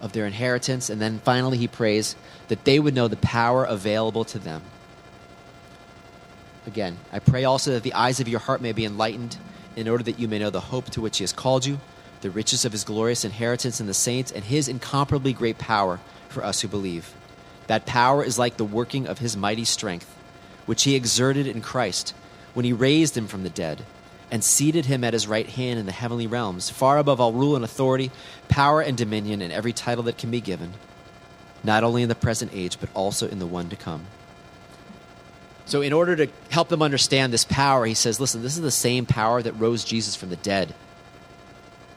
of 0.00 0.12
their 0.12 0.24
inheritance. 0.24 0.88
And 0.88 1.00
then 1.00 1.18
finally, 1.18 1.58
he 1.58 1.66
prays 1.66 2.14
that 2.46 2.64
they 2.64 2.78
would 2.78 2.94
know 2.94 3.08
the 3.08 3.16
power 3.16 3.64
available 3.64 4.24
to 4.26 4.38
them. 4.38 4.62
Again, 6.64 6.96
I 7.12 7.18
pray 7.18 7.42
also 7.42 7.72
that 7.72 7.82
the 7.82 7.94
eyes 7.94 8.20
of 8.20 8.28
your 8.28 8.38
heart 8.38 8.60
may 8.60 8.70
be 8.70 8.84
enlightened 8.84 9.36
in 9.74 9.88
order 9.88 10.04
that 10.04 10.20
you 10.20 10.28
may 10.28 10.38
know 10.38 10.50
the 10.50 10.60
hope 10.60 10.88
to 10.90 11.00
which 11.00 11.18
he 11.18 11.24
has 11.24 11.32
called 11.32 11.66
you, 11.66 11.80
the 12.20 12.30
riches 12.30 12.64
of 12.64 12.70
his 12.70 12.84
glorious 12.84 13.24
inheritance 13.24 13.80
in 13.80 13.88
the 13.88 13.94
saints, 13.94 14.30
and 14.30 14.44
his 14.44 14.68
incomparably 14.68 15.32
great 15.32 15.58
power 15.58 15.98
for 16.28 16.44
us 16.44 16.60
who 16.60 16.68
believe. 16.68 17.12
That 17.66 17.84
power 17.84 18.22
is 18.22 18.38
like 18.38 18.58
the 18.58 18.64
working 18.64 19.08
of 19.08 19.18
his 19.18 19.36
mighty 19.36 19.64
strength, 19.64 20.16
which 20.66 20.84
he 20.84 20.94
exerted 20.94 21.48
in 21.48 21.62
Christ 21.62 22.14
when 22.56 22.64
he 22.64 22.72
raised 22.72 23.14
him 23.14 23.26
from 23.26 23.42
the 23.42 23.50
dead 23.50 23.84
and 24.30 24.42
seated 24.42 24.86
him 24.86 25.04
at 25.04 25.12
his 25.12 25.26
right 25.26 25.46
hand 25.46 25.78
in 25.78 25.84
the 25.84 25.92
heavenly 25.92 26.26
realms, 26.26 26.70
far 26.70 26.96
above 26.96 27.20
all 27.20 27.34
rule 27.34 27.54
and 27.54 27.62
authority, 27.62 28.10
power 28.48 28.80
and 28.80 28.96
dominion, 28.96 29.42
and 29.42 29.52
every 29.52 29.74
title 29.74 30.04
that 30.04 30.16
can 30.16 30.30
be 30.30 30.40
given, 30.40 30.72
not 31.62 31.84
only 31.84 32.02
in 32.02 32.08
the 32.08 32.14
present 32.14 32.50
age, 32.54 32.80
but 32.80 32.88
also 32.94 33.28
in 33.28 33.40
the 33.40 33.46
one 33.46 33.68
to 33.68 33.76
come. 33.76 34.06
So, 35.66 35.82
in 35.82 35.92
order 35.92 36.16
to 36.16 36.28
help 36.48 36.70
them 36.70 36.80
understand 36.80 37.30
this 37.30 37.44
power, 37.44 37.84
he 37.84 37.92
says, 37.92 38.20
listen, 38.20 38.40
this 38.40 38.56
is 38.56 38.62
the 38.62 38.70
same 38.70 39.04
power 39.04 39.42
that 39.42 39.52
rose 39.52 39.84
Jesus 39.84 40.16
from 40.16 40.30
the 40.30 40.36
dead. 40.36 40.74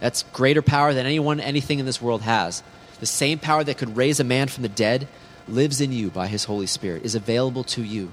That's 0.02 0.24
greater 0.34 0.62
power 0.62 0.94
than 0.94 1.06
anyone, 1.06 1.40
anything 1.40 1.80
in 1.80 1.86
this 1.86 2.02
world 2.02 2.24
has. 2.24 2.64
The 3.00 3.06
same 3.06 3.40
power 3.40 3.64
that 3.64 3.78
could 3.78 3.96
raise 3.96 4.20
a 4.20 4.26
man 4.26 4.50
from 4.50 4.64
the 4.64 4.68
dead 4.68 5.08
lives 5.48 5.80
in 5.80 5.94
you 5.94 6.10
by 6.10 6.28
his 6.28 6.44
Holy 6.44 6.68
Spirit, 6.68 7.06
is 7.06 7.16
available 7.16 7.64
to 7.64 7.82
you. 7.82 8.12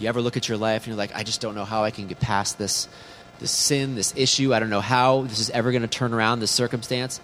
You 0.00 0.08
ever 0.08 0.22
look 0.22 0.38
at 0.38 0.48
your 0.48 0.56
life 0.56 0.84
and 0.84 0.88
you're 0.88 0.96
like, 0.96 1.14
I 1.14 1.24
just 1.24 1.42
don't 1.42 1.54
know 1.54 1.66
how 1.66 1.84
I 1.84 1.90
can 1.90 2.06
get 2.06 2.18
past 2.20 2.56
this, 2.56 2.88
this 3.38 3.50
sin, 3.50 3.96
this 3.96 4.14
issue. 4.16 4.54
I 4.54 4.58
don't 4.58 4.70
know 4.70 4.80
how 4.80 5.22
this 5.22 5.38
is 5.38 5.50
ever 5.50 5.72
going 5.72 5.82
to 5.82 5.88
turn 5.88 6.14
around 6.14 6.40
this 6.40 6.50
circumstance. 6.50 7.20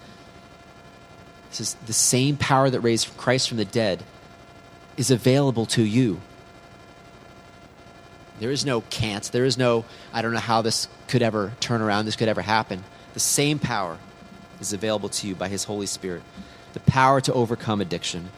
This 1.48 1.60
is 1.60 1.74
the 1.86 1.94
same 1.94 2.36
power 2.36 2.68
that 2.68 2.80
raised 2.80 3.16
Christ 3.16 3.48
from 3.48 3.56
the 3.56 3.64
dead 3.64 4.02
is 4.98 5.10
available 5.10 5.64
to 5.66 5.82
you. 5.82 6.20
There 8.40 8.50
is 8.50 8.66
no 8.66 8.82
can't. 8.82 9.24
There 9.24 9.46
is 9.46 9.56
no, 9.56 9.86
I 10.12 10.20
don't 10.20 10.34
know 10.34 10.38
how 10.38 10.60
this 10.60 10.86
could 11.08 11.22
ever 11.22 11.52
turn 11.60 11.80
around, 11.80 12.04
this 12.04 12.16
could 12.16 12.28
ever 12.28 12.42
happen. 12.42 12.84
The 13.14 13.20
same 13.20 13.58
power 13.58 13.96
is 14.60 14.74
available 14.74 15.08
to 15.08 15.26
you 15.26 15.34
by 15.34 15.48
His 15.48 15.64
Holy 15.64 15.86
Spirit. 15.86 16.22
The 16.74 16.80
power 16.80 17.22
to 17.22 17.32
overcome 17.32 17.80
addiction, 17.80 18.28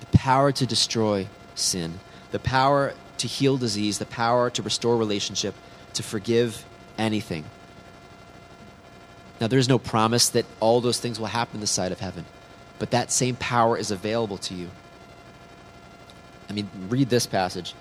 the 0.00 0.16
power 0.16 0.52
to 0.52 0.64
destroy 0.64 1.28
sin, 1.54 2.00
the 2.30 2.38
power 2.38 2.94
to 3.18 3.26
heal 3.26 3.56
disease, 3.56 3.98
the 3.98 4.06
power 4.06 4.50
to 4.50 4.62
restore 4.62 4.96
relationship, 4.96 5.54
to 5.94 6.02
forgive 6.02 6.64
anything. 6.98 7.44
Now, 9.40 9.48
there's 9.48 9.68
no 9.68 9.78
promise 9.78 10.28
that 10.30 10.46
all 10.60 10.80
those 10.80 11.00
things 11.00 11.18
will 11.18 11.26
happen 11.26 11.60
this 11.60 11.70
side 11.70 11.92
of 11.92 12.00
heaven, 12.00 12.24
but 12.78 12.90
that 12.92 13.10
same 13.10 13.36
power 13.36 13.76
is 13.76 13.90
available 13.90 14.38
to 14.38 14.54
you. 14.54 14.70
I 16.48 16.52
mean, 16.52 16.68
read 16.88 17.08
this 17.08 17.26
passage. 17.26 17.74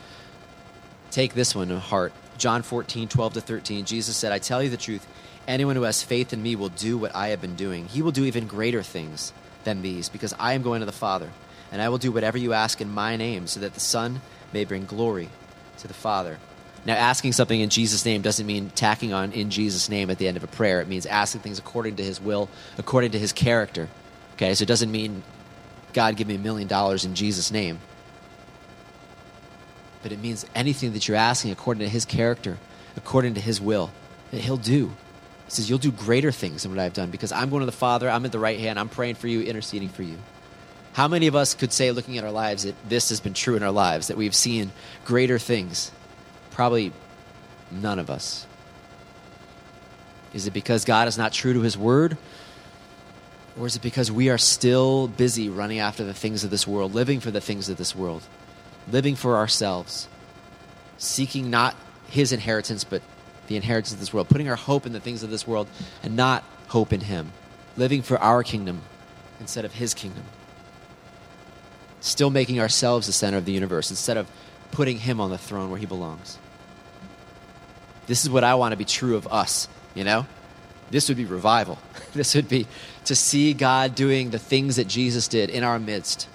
Take 1.12 1.34
this 1.34 1.56
one 1.56 1.68
to 1.68 1.80
heart. 1.80 2.14
John 2.38 2.64
14, 2.64 3.08
12 3.08 3.34
to 3.34 3.42
13. 3.42 3.86
Jesus 3.86 4.18
said, 4.18 4.32
I 4.32 4.40
tell 4.40 4.64
you 4.64 4.70
the 4.70 4.78
truth. 4.78 5.06
Anyone 5.48 5.76
who 5.76 5.84
has 5.84 6.02
faith 6.02 6.34
in 6.34 6.42
me 6.42 6.56
will 6.56 6.70
do 6.70 6.98
what 6.98 7.16
I 7.16 7.28
have 7.28 7.42
been 7.42 7.56
doing. 7.56 7.88
He 7.88 8.02
will 8.02 8.12
do 8.12 8.26
even 8.26 8.48
greater 8.48 8.82
things 8.82 9.34
than 9.64 9.82
these, 9.82 10.10
because 10.10 10.34
I 10.40 10.54
am 10.54 10.62
going 10.64 10.80
to 10.80 10.86
the 10.86 10.92
Father. 10.92 11.30
And 11.72 11.82
I 11.82 11.90
will 11.90 11.98
do 11.98 12.12
whatever 12.12 12.38
you 12.38 12.54
ask 12.54 12.82
in 12.82 12.90
my 12.90 13.16
name, 13.16 13.48
so 13.48 13.60
that 13.60 13.74
the 13.74 13.80
Son 13.80 14.22
may 14.54 14.66
bring 14.66 14.86
glory 14.86 15.30
to 15.80 15.88
the 15.88 15.94
Father. 15.94 16.40
Now, 16.86 16.96
asking 16.96 17.34
something 17.34 17.60
in 17.60 17.70
Jesus' 17.70 18.06
name 18.06 18.22
doesn't 18.22 18.46
mean 18.46 18.70
tacking 18.72 19.14
on 19.14 19.32
in 19.32 19.50
Jesus' 19.50 19.90
name 19.90 20.10
at 20.10 20.18
the 20.18 20.28
end 20.28 20.38
of 20.38 20.44
a 20.44 20.48
prayer. 20.48 20.82
It 20.82 20.88
means 20.88 21.06
asking 21.06 21.42
things 21.42 21.60
according 21.60 21.96
to 21.98 22.04
his 22.04 22.20
will, 22.22 22.50
according 22.78 23.12
to 23.12 23.20
his 23.20 23.34
character. 23.34 23.90
Okay, 24.36 24.54
so 24.56 24.64
it 24.64 24.68
doesn't 24.68 24.92
mean, 24.92 25.24
God, 25.94 26.18
give 26.18 26.28
me 26.28 26.36
a 26.36 26.40
million 26.40 26.68
dollars 26.68 27.06
in 27.06 27.16
Jesus' 27.16 27.52
name. 27.52 27.80
but 30.02 30.12
it 30.12 30.20
means 30.20 30.46
anything 30.54 30.94
that 30.94 31.08
you're 31.08 31.18
asking 31.18 31.52
according 31.52 31.82
to 31.82 31.90
His 31.90 32.06
character, 32.06 32.58
according 32.98 33.36
to 33.36 33.42
His 33.42 33.62
will, 33.62 33.92
that 34.32 34.42
He'll 34.42 34.58
do. 34.58 34.88
He 35.46 35.52
says, 35.52 35.70
You'll 35.70 35.80
do 35.80 35.92
greater 35.92 36.32
things 36.32 36.64
than 36.64 36.72
what 36.72 36.80
I've 36.80 36.94
done 36.94 37.10
because 37.10 37.32
I'm 37.32 37.50
going 37.50 37.62
to 37.62 37.66
the 37.66 37.72
Father, 37.72 38.10
I'm 38.10 38.26
at 38.26 38.32
the 38.32 38.40
right 38.40 38.60
hand, 38.60 38.80
I'm 38.80 38.90
praying 38.90 39.16
for 39.16 39.28
you, 39.28 39.42
interceding 39.42 39.90
for 39.90 40.04
you. 40.04 40.18
How 40.94 41.08
many 41.08 41.26
of 41.28 41.36
us 41.36 41.56
could 41.56 41.74
say, 41.74 41.92
looking 41.92 42.18
at 42.20 42.24
our 42.24 42.32
lives, 42.32 42.64
that 42.64 42.76
this 42.88 43.10
has 43.10 43.20
been 43.20 43.34
true 43.34 43.56
in 43.56 43.64
our 43.64 43.72
lives, 43.72 44.08
that 44.08 44.18
we've 44.18 44.36
seen 44.36 44.72
greater 45.06 45.40
things? 45.40 45.92
Probably 46.52 46.94
none 47.72 47.98
of 47.98 48.12
us. 48.12 48.46
Is 50.34 50.46
it 50.46 50.52
because 50.52 50.86
God 50.86 51.08
is 51.08 51.18
not 51.18 51.34
true 51.34 51.54
to 51.54 51.62
his 51.62 51.76
word? 51.78 52.18
Or 53.60 53.66
is 53.66 53.76
it 53.76 53.82
because 53.82 54.12
we 54.12 54.30
are 54.30 54.38
still 54.38 55.08
busy 55.08 55.50
running 55.50 55.80
after 55.80 56.04
the 56.04 56.14
things 56.14 56.44
of 56.44 56.52
this 56.52 56.68
world, 56.68 56.94
living 56.94 57.20
for 57.20 57.32
the 57.32 57.42
things 57.42 57.70
of 57.70 57.78
this 57.78 57.96
world, 57.96 58.24
living 58.92 59.16
for 59.16 59.38
ourselves, 59.38 60.08
seeking 60.98 61.50
not 61.50 61.76
his 62.08 62.32
inheritance, 62.32 62.84
but 62.84 63.02
the 63.48 63.56
inheritance 63.56 63.94
of 63.94 64.00
this 64.00 64.14
world, 64.14 64.30
putting 64.30 64.48
our 64.48 64.56
hope 64.56 64.86
in 64.86 64.94
the 64.94 65.00
things 65.00 65.24
of 65.24 65.30
this 65.30 65.48
world 65.48 65.68
and 66.04 66.16
not 66.16 66.44
hope 66.68 66.94
in 66.94 67.02
him, 67.02 67.32
living 67.78 68.02
for 68.02 68.18
our 68.20 68.44
kingdom 68.44 68.82
instead 69.40 69.66
of 69.66 69.74
his 69.74 69.94
kingdom? 69.94 70.24
Still 72.04 72.30
making 72.30 72.60
ourselves 72.60 73.08
the 73.08 73.14
center 73.14 73.38
of 73.38 73.46
the 73.46 73.54
universe 73.54 73.90
instead 73.90 74.18
of 74.18 74.30
putting 74.72 74.98
him 74.98 75.22
on 75.22 75.30
the 75.30 75.38
throne 75.38 75.70
where 75.70 75.80
he 75.80 75.86
belongs. 75.86 76.38
This 78.08 78.26
is 78.26 78.30
what 78.30 78.44
I 78.44 78.56
want 78.56 78.74
to 78.74 78.78
be 78.78 78.84
true 78.84 79.16
of 79.16 79.26
us, 79.28 79.70
you 79.96 80.04
know? 80.04 80.26
This 80.92 81.08
would 81.08 81.16
be 81.16 81.26
revival. 81.26 81.80
This 82.14 82.36
would 82.36 82.48
be 82.48 82.68
to 83.06 83.16
see 83.16 83.56
God 83.56 83.96
doing 83.96 84.30
the 84.30 84.38
things 84.38 84.76
that 84.76 84.88
Jesus 84.88 85.28
did 85.28 85.50
in 85.50 85.64
our 85.64 85.80
midst. 85.80 86.28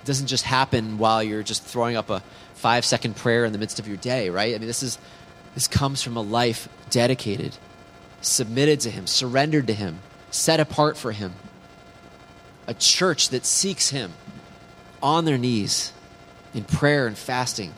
It 0.00 0.06
doesn't 0.06 0.28
just 0.28 0.44
happen 0.44 0.96
while 0.96 1.22
you're 1.22 1.42
just 1.42 1.62
throwing 1.62 1.96
up 1.96 2.08
a 2.08 2.22
five 2.54 2.86
second 2.86 3.16
prayer 3.16 3.44
in 3.44 3.52
the 3.52 3.58
midst 3.58 3.78
of 3.78 3.86
your 3.86 3.98
day, 3.98 4.30
right? 4.30 4.54
I 4.54 4.58
mean, 4.58 4.68
this 4.68 4.82
is 4.82 4.98
this 5.54 5.68
comes 5.68 6.00
from 6.00 6.16
a 6.16 6.22
life 6.22 6.68
dedicated, 6.88 7.58
submitted 8.22 8.80
to 8.80 8.90
Him, 8.90 9.06
surrendered 9.06 9.66
to 9.66 9.74
Him, 9.74 9.98
set 10.30 10.60
apart 10.60 10.96
for 10.96 11.12
Him. 11.12 11.34
A 12.66 12.74
church 12.74 13.30
that 13.30 13.44
seeks 13.44 13.90
Him 13.90 14.12
on 15.02 15.24
their 15.24 15.38
knees 15.38 15.92
in 16.54 16.64
prayer 16.64 17.06
and 17.06 17.16
fasting, 17.16 17.72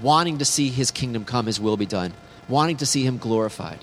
wanting 0.00 0.38
to 0.38 0.44
see 0.44 0.68
His 0.68 0.90
kingdom 0.90 1.24
come, 1.24 1.46
His 1.46 1.60
will 1.60 1.76
be 1.76 1.86
done 1.86 2.12
wanting 2.48 2.78
to 2.78 2.86
see 2.86 3.04
Him 3.04 3.18
glorified, 3.18 3.78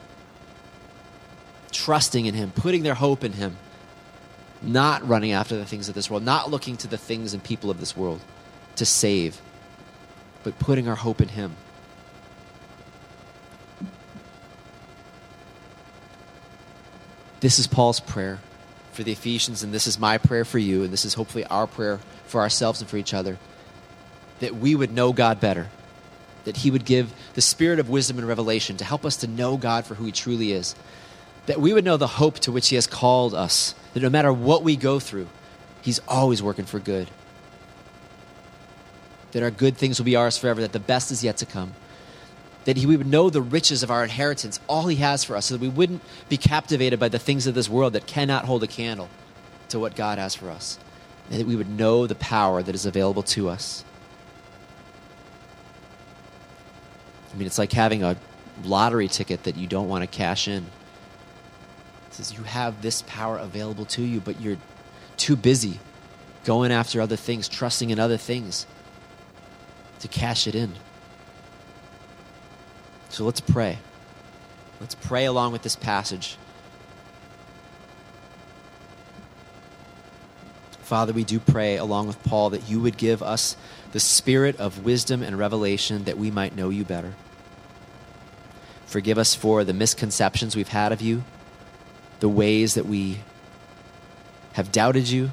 trusting 1.72 2.26
in 2.26 2.34
Him, 2.34 2.52
putting 2.52 2.84
their 2.84 2.96
hope 2.96 3.24
in 3.24 3.34
Him, 3.34 3.58
not 4.62 5.08
running 5.08 5.32
after 5.32 5.56
the 5.56 5.66
things 5.66 5.88
of 5.88 5.96
this 5.96 6.10
world, 6.10 6.24
not 6.24 6.50
looking 6.50 6.76
to 6.78 6.88
the 6.88 6.98
things 6.98 7.34
and 7.34 7.44
people 7.44 7.70
of 7.70 7.80
this 7.80 7.96
world 7.96 8.22
to 8.76 8.86
save, 8.86 9.40
but 10.44 10.58
putting 10.60 10.88
our 10.88 10.96
hope 10.96 11.22
in 11.22 11.30
Him. 11.30 11.56
This 17.42 17.60
is 17.60 17.68
Paul's 17.68 18.00
prayer 18.00 18.40
for 18.96 19.04
the 19.04 19.12
Ephesians, 19.12 19.62
and 19.62 19.74
this 19.74 19.86
is 19.86 20.00
my 20.00 20.18
prayer 20.18 20.46
for 20.46 20.58
you, 20.58 20.84
and 20.84 20.92
this 20.92 21.06
is 21.06 21.14
hopefully 21.14 21.46
our 21.46 21.68
prayer 21.68 22.00
for 22.26 22.42
ourselves 22.42 22.82
and 22.82 22.90
for 22.90 22.98
each 22.98 23.14
other 23.14 23.38
that 24.40 24.56
we 24.56 24.76
would 24.76 24.92
know 24.92 25.14
God 25.14 25.40
better 25.40 25.70
that 26.46 26.58
He 26.58 26.72
would 26.72 26.86
give 26.86 27.14
the 27.34 27.42
spirit 27.42 27.80
of 27.80 27.90
wisdom 27.90 28.18
and 28.18 28.28
revelation 28.28 28.78
to 28.78 28.86
help 28.86 29.04
us 29.04 29.18
to 29.18 29.28
know 29.28 29.58
God 29.58 29.86
for 29.86 29.96
who 29.96 30.06
He 30.06 30.12
truly 30.12 30.52
is. 30.52 30.76
That 31.48 31.60
we 31.60 31.74
would 31.74 31.86
know 31.86 31.98
the 31.98 32.08
hope 32.08 32.40
to 32.40 32.52
which 32.52 32.70
He 32.70 32.76
has 32.76 32.88
called 32.88 33.34
us, 33.34 33.76
that 33.94 34.02
no 34.02 34.10
matter 34.10 34.32
what 34.32 34.64
we 34.64 34.76
go 34.76 35.00
through, 35.00 35.28
He's 35.82 36.00
always 36.08 36.42
working 36.42 36.66
for 36.66 36.80
good. 36.80 37.10
That 39.34 39.44
our 39.44 39.52
good 39.52 39.76
things 39.76 40.00
will 40.00 40.06
be 40.06 40.16
ours 40.16 40.38
forever, 40.38 40.62
that 40.62 40.72
the 40.72 40.80
best 40.80 41.12
is 41.12 41.24
yet 41.24 41.38
to 41.38 41.46
come. 41.46 41.74
That 42.66 42.78
he, 42.78 42.86
we 42.86 42.98
would 42.98 43.08
know 43.08 43.30
the 43.30 43.42
riches 43.42 43.84
of 43.84 43.92
our 43.92 44.04
inheritance, 44.04 44.60
all 44.68 44.88
He 44.88 44.98
has 44.98 45.24
for 45.24 45.36
us, 45.36 45.48
so 45.48 45.56
that 45.56 45.62
we 45.62 45.70
wouldn't 45.70 46.02
be 46.30 46.38
captivated 46.38 47.00
by 47.00 47.10
the 47.10 47.20
things 47.20 47.48
of 47.48 47.56
this 47.56 47.70
world 47.70 47.94
that 47.94 48.08
cannot 48.08 48.46
hold 48.46 48.64
a 48.64 48.68
candle 48.68 49.10
to 49.70 49.80
what 49.80 49.96
God 49.96 50.18
has 50.18 50.36
for 50.36 50.50
us. 50.50 50.80
And 51.30 51.40
that 51.40 51.48
we 51.48 51.56
would 51.56 51.70
know 51.70 52.08
the 52.08 52.16
power 52.16 52.62
that 52.62 52.76
is 52.76 52.86
available 52.86 53.24
to 53.24 53.50
us. 53.50 53.84
I 57.34 57.38
mean, 57.38 57.48
it's 57.48 57.58
like 57.58 57.74
having 57.74 58.04
a 58.04 58.16
lottery 58.64 59.08
ticket 59.08 59.44
that 59.44 59.58
you 59.58 59.68
don't 59.68 59.90
want 59.90 60.04
to 60.04 60.08
cash 60.08 60.48
in. 60.48 60.64
It 62.08 62.14
says 62.14 62.38
you 62.38 62.44
have 62.44 62.82
this 62.82 63.02
power 63.04 63.38
available 63.38 63.86
to 63.86 64.02
you, 64.02 64.22
but 64.22 64.40
you're 64.40 64.58
too 65.18 65.36
busy 65.36 65.80
going 66.46 66.72
after 66.72 67.02
other 67.02 67.18
things, 67.18 67.50
trusting 67.50 67.90
in 67.90 68.00
other 68.00 68.18
things 68.18 68.66
to 70.00 70.08
cash 70.08 70.48
it 70.48 70.56
in. 70.56 70.74
So 73.16 73.24
let's 73.24 73.40
pray. 73.40 73.78
Let's 74.82 74.94
pray 74.94 75.24
along 75.24 75.54
with 75.54 75.62
this 75.62 75.78
passage. 75.78 76.36
Father, 80.82 81.14
we 81.14 81.24
do 81.24 81.40
pray 81.40 81.78
along 81.78 82.08
with 82.08 82.22
Paul 82.24 82.50
that 82.50 82.70
you 82.70 82.82
would 82.82 82.98
give 82.98 83.24
us 83.24 83.56
the 83.94 84.02
spirit 84.02 84.60
of 84.60 84.84
wisdom 84.84 85.24
and 85.24 85.40
revelation 85.40 86.04
that 86.04 86.18
we 86.18 86.30
might 86.30 86.58
know 86.58 86.68
you 86.68 86.84
better. 86.84 87.14
Forgive 88.86 89.18
us 89.18 89.34
for 89.34 89.64
the 89.64 89.72
misconceptions 89.72 90.54
we've 90.54 90.68
had 90.68 90.92
of 90.92 91.02
you, 91.02 91.24
the 92.20 92.28
ways 92.28 92.74
that 92.74 92.86
we 92.86 93.20
have 94.52 94.74
doubted 94.74 95.08
you. 95.08 95.32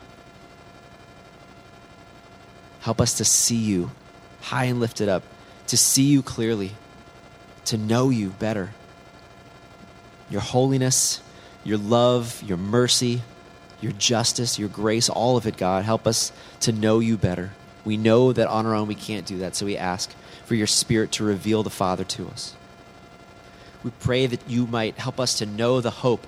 Help 2.83 3.01
us 3.01 3.15
to 3.15 3.25
see 3.25 3.57
you 3.57 3.91
high 4.41 4.67
and 4.67 4.79
lifted 4.79 5.09
up, 5.09 5.25
to 5.67 5.77
see 5.77 6.05
you 6.05 6.23
clearly, 6.23 6.77
to 7.67 7.77
know 7.77 8.11
you 8.11 8.31
better. 8.31 8.71
Your 10.31 10.41
holiness, 10.41 11.21
your 11.65 11.79
love, 11.79 12.43
your 12.45 12.57
mercy, 12.57 13.23
your 13.81 13.93
justice, 13.93 14.59
your 14.59 14.69
grace, 14.69 15.09
all 15.09 15.37
of 15.37 15.47
it, 15.47 15.57
God. 15.57 15.85
Help 15.85 16.07
us 16.07 16.33
to 16.61 16.73
know 16.73 17.01
you 17.01 17.17
better. 17.17 17.51
We 17.85 17.97
know 17.97 18.33
that 18.33 18.49
on 18.49 18.65
our 18.65 18.75
own 18.75 18.89
we 18.89 18.95
can't 18.95 19.27
do 19.27 19.39
that, 19.39 19.57
so 19.57 19.67
we 19.67 19.77
ask 19.77 20.11
for 20.45 20.55
your 20.55 20.67
Spirit 20.67 21.13
to 21.13 21.25
reveal 21.25 21.63
the 21.63 21.71
Father 21.71 22.05
to 22.05 22.29
us. 22.29 22.55
We 23.83 23.91
pray 23.91 24.27
that 24.27 24.49
you 24.49 24.67
might 24.67 24.99
help 24.99 25.19
us 25.19 25.39
to 25.39 25.47
know 25.47 25.81
the 25.81 25.91
hope 25.91 26.27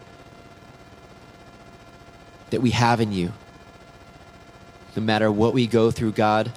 that 2.51 2.61
we 2.61 2.71
have 2.71 3.01
in 3.01 3.13
you. 3.13 3.33
No 4.97 5.03
matter 5.03 5.31
what 5.31 5.55
we 5.55 5.67
go 5.67 5.91
through, 5.91 6.13
God, 6.13 6.53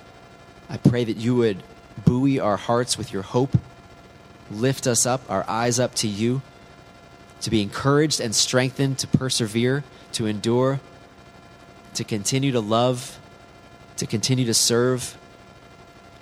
I 0.69 0.77
pray 0.77 1.03
that 1.03 1.17
you 1.17 1.35
would 1.35 1.63
buoy 2.05 2.39
our 2.39 2.57
hearts 2.57 2.97
with 2.97 3.13
your 3.13 3.23
hope, 3.23 3.57
lift 4.51 4.87
us 4.87 5.05
up, 5.05 5.21
our 5.29 5.45
eyes 5.47 5.79
up 5.79 5.95
to 5.95 6.07
you, 6.07 6.41
to 7.41 7.49
be 7.49 7.61
encouraged 7.61 8.19
and 8.19 8.33
strengthened, 8.33 8.97
to 8.99 9.07
persevere, 9.07 9.83
to 10.13 10.25
endure, 10.25 10.79
to 11.93 12.03
continue 12.03 12.51
to 12.51 12.59
love, 12.59 13.19
to 13.97 14.05
continue 14.05 14.45
to 14.45 14.53
serve, 14.53 15.17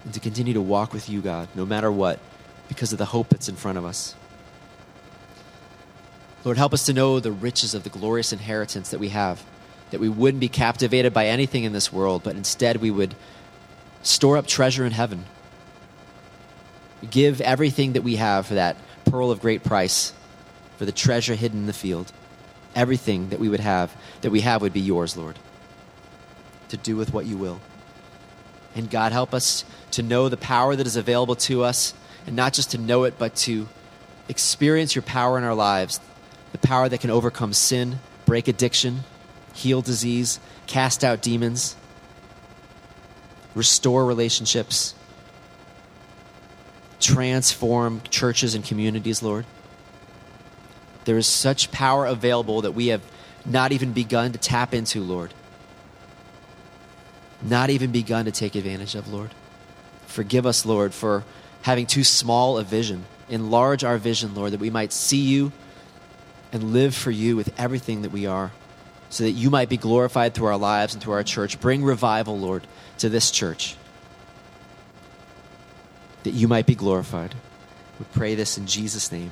and 0.04 0.14
to 0.14 0.20
continue 0.20 0.54
to 0.54 0.62
walk 0.62 0.94
with 0.94 1.10
you, 1.10 1.22
God, 1.22 1.50
no 1.56 1.66
matter 1.66 1.92
what, 1.92 2.20
because 2.68 2.92
of 2.92 2.98
the 2.98 3.06
hope 3.06 3.30
that's 3.30 3.50
in 3.50 3.56
front 3.56 3.78
of 3.78 3.86
us. 3.86 4.16
Lord, 6.44 6.58
help 6.58 6.74
us 6.74 6.86
to 6.86 6.94
know 6.94 7.20
the 7.20 7.32
riches 7.32 7.74
of 7.74 7.84
the 7.84 7.90
glorious 7.90 8.32
inheritance 8.32 8.90
that 8.92 9.00
we 9.00 9.10
have, 9.10 9.44
that 9.90 10.00
we 10.00 10.10
wouldn't 10.10 10.42
be 10.42 10.48
captivated 10.48 11.14
by 11.14 11.26
anything 11.26 11.64
in 11.64 11.74
this 11.74 11.92
world, 11.92 12.22
but 12.24 12.36
instead 12.36 12.78
we 12.78 12.92
would 12.92 13.16
store 14.04 14.38
up 14.38 14.46
treasure 14.46 14.86
in 14.86 14.92
heaven. 14.92 15.26
Give 17.10 17.42
everything 17.42 17.94
that 17.94 18.04
we 18.04 18.16
have 18.16 18.48
for 18.48 18.56
that 18.56 18.78
pearl 19.06 19.32
of 19.32 19.42
great 19.42 19.64
price, 19.64 20.14
for 20.78 20.86
the 20.86 20.92
treasure 20.92 21.36
hidden 21.36 21.60
in 21.60 21.66
the 21.68 21.74
field. 21.74 22.12
Everything 22.76 23.30
that 23.30 23.40
we 23.40 23.48
would 23.48 23.60
have, 23.60 23.96
that 24.22 24.32
we 24.32 24.42
have, 24.42 24.62
would 24.62 24.74
be 24.74 24.82
yours, 24.82 25.16
Lord, 25.16 25.40
to 26.70 26.78
do 26.78 26.96
with 26.96 27.14
what 27.14 27.26
you 27.26 27.38
will. 27.38 27.62
And 28.76 28.90
God, 28.90 29.12
help 29.14 29.34
us 29.34 29.64
to 29.92 30.04
know 30.04 30.28
the 30.28 30.38
power 30.38 30.76
that 30.76 30.86
is 30.86 30.98
available 30.98 31.36
to 31.36 31.64
us, 31.64 31.94
and 32.28 32.36
not 32.36 32.54
just 32.54 32.72
to 32.72 32.78
know 32.78 33.06
it, 33.06 33.16
but 33.18 33.36
to 33.36 33.68
experience 34.28 34.96
your 34.96 35.04
power 35.04 35.38
in 35.38 35.44
our 35.44 35.56
lives 35.56 36.00
the 36.52 36.68
power 36.68 36.88
that 36.88 37.02
can 37.02 37.10
overcome 37.10 37.52
sin, 37.52 38.00
break 38.26 38.48
addiction, 38.48 39.02
heal 39.54 39.82
disease, 39.82 40.40
cast 40.68 41.04
out 41.04 41.22
demons, 41.22 41.76
restore 43.54 44.06
relationships, 44.06 44.96
transform 47.00 48.02
churches 48.10 48.56
and 48.56 48.64
communities, 48.64 49.22
Lord. 49.22 49.46
There 51.06 51.18
is 51.18 51.28
such 51.28 51.72
power 51.72 52.06
available 52.06 52.62
that 52.62 52.72
we 52.72 52.88
have 52.88 53.02
not 53.46 53.72
even 53.72 53.94
begun 53.94 54.32
to 54.32 54.38
tap 54.38 54.74
into, 54.74 55.02
Lord. 55.02 55.34
Not 57.42 57.70
even 57.70 57.92
begun 57.92 58.26
to 58.26 58.32
take 58.32 58.56
advantage 58.56 58.96
of, 58.96 59.08
Lord. 59.08 59.32
Forgive 60.08 60.46
us, 60.46 60.66
Lord, 60.66 60.94
for 60.94 61.24
having 61.62 61.86
too 61.86 62.04
small 62.04 62.58
a 62.58 62.64
vision. 62.64 63.06
Enlarge 63.30 63.84
our 63.84 63.98
vision, 63.98 64.34
Lord, 64.34 64.54
that 64.54 64.60
we 64.60 64.70
might 64.70 64.92
see 64.92 65.22
you 65.22 65.52
and 66.52 66.74
live 66.74 66.96
for 66.96 67.12
you 67.12 67.36
with 67.36 67.54
everything 67.60 68.02
that 68.04 68.12
we 68.12 68.26
are, 68.26 68.52
so 69.10 69.24
that 69.24 69.32
you 69.32 69.50
might 69.50 69.70
be 69.70 69.78
glorified 69.78 70.34
through 70.34 70.48
our 70.48 70.58
lives 70.58 70.94
and 70.94 71.04
through 71.04 71.14
our 71.14 71.24
church. 71.24 71.60
Bring 71.60 71.84
revival, 71.84 72.40
Lord, 72.40 72.66
to 73.00 73.10
this 73.10 73.30
church. 73.30 73.76
That 76.26 76.34
you 76.34 76.48
might 76.48 76.66
be 76.66 76.74
glorified. 76.74 77.36
We 78.00 78.06
pray 78.12 78.34
this 78.34 78.58
in 78.58 78.66
Jesus' 78.66 79.12
name. 79.12 79.32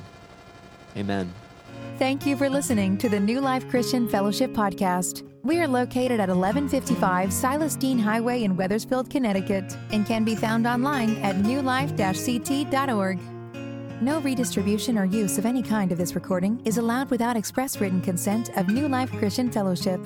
Amen. 0.96 1.34
Thank 1.98 2.24
you 2.24 2.36
for 2.36 2.48
listening 2.48 2.98
to 2.98 3.08
the 3.08 3.18
New 3.18 3.40
Life 3.40 3.68
Christian 3.68 4.08
Fellowship 4.08 4.52
Podcast. 4.52 5.28
We 5.42 5.58
are 5.58 5.66
located 5.66 6.20
at 6.20 6.28
1155 6.28 7.32
Silas 7.32 7.74
Deane 7.74 7.98
Highway 7.98 8.44
in 8.44 8.56
Wethersfield, 8.56 9.10
Connecticut, 9.10 9.76
and 9.90 10.06
can 10.06 10.24
be 10.24 10.36
found 10.36 10.68
online 10.68 11.16
at 11.16 11.34
newlife-ct.org. 11.34 13.18
No 14.00 14.20
redistribution 14.20 14.96
or 14.96 15.04
use 15.04 15.36
of 15.36 15.46
any 15.46 15.64
kind 15.64 15.90
of 15.90 15.98
this 15.98 16.14
recording 16.14 16.62
is 16.64 16.78
allowed 16.78 17.10
without 17.10 17.36
express 17.36 17.80
written 17.80 18.00
consent 18.00 18.56
of 18.56 18.68
New 18.68 18.86
Life 18.86 19.10
Christian 19.10 19.50
Fellowship. 19.50 20.00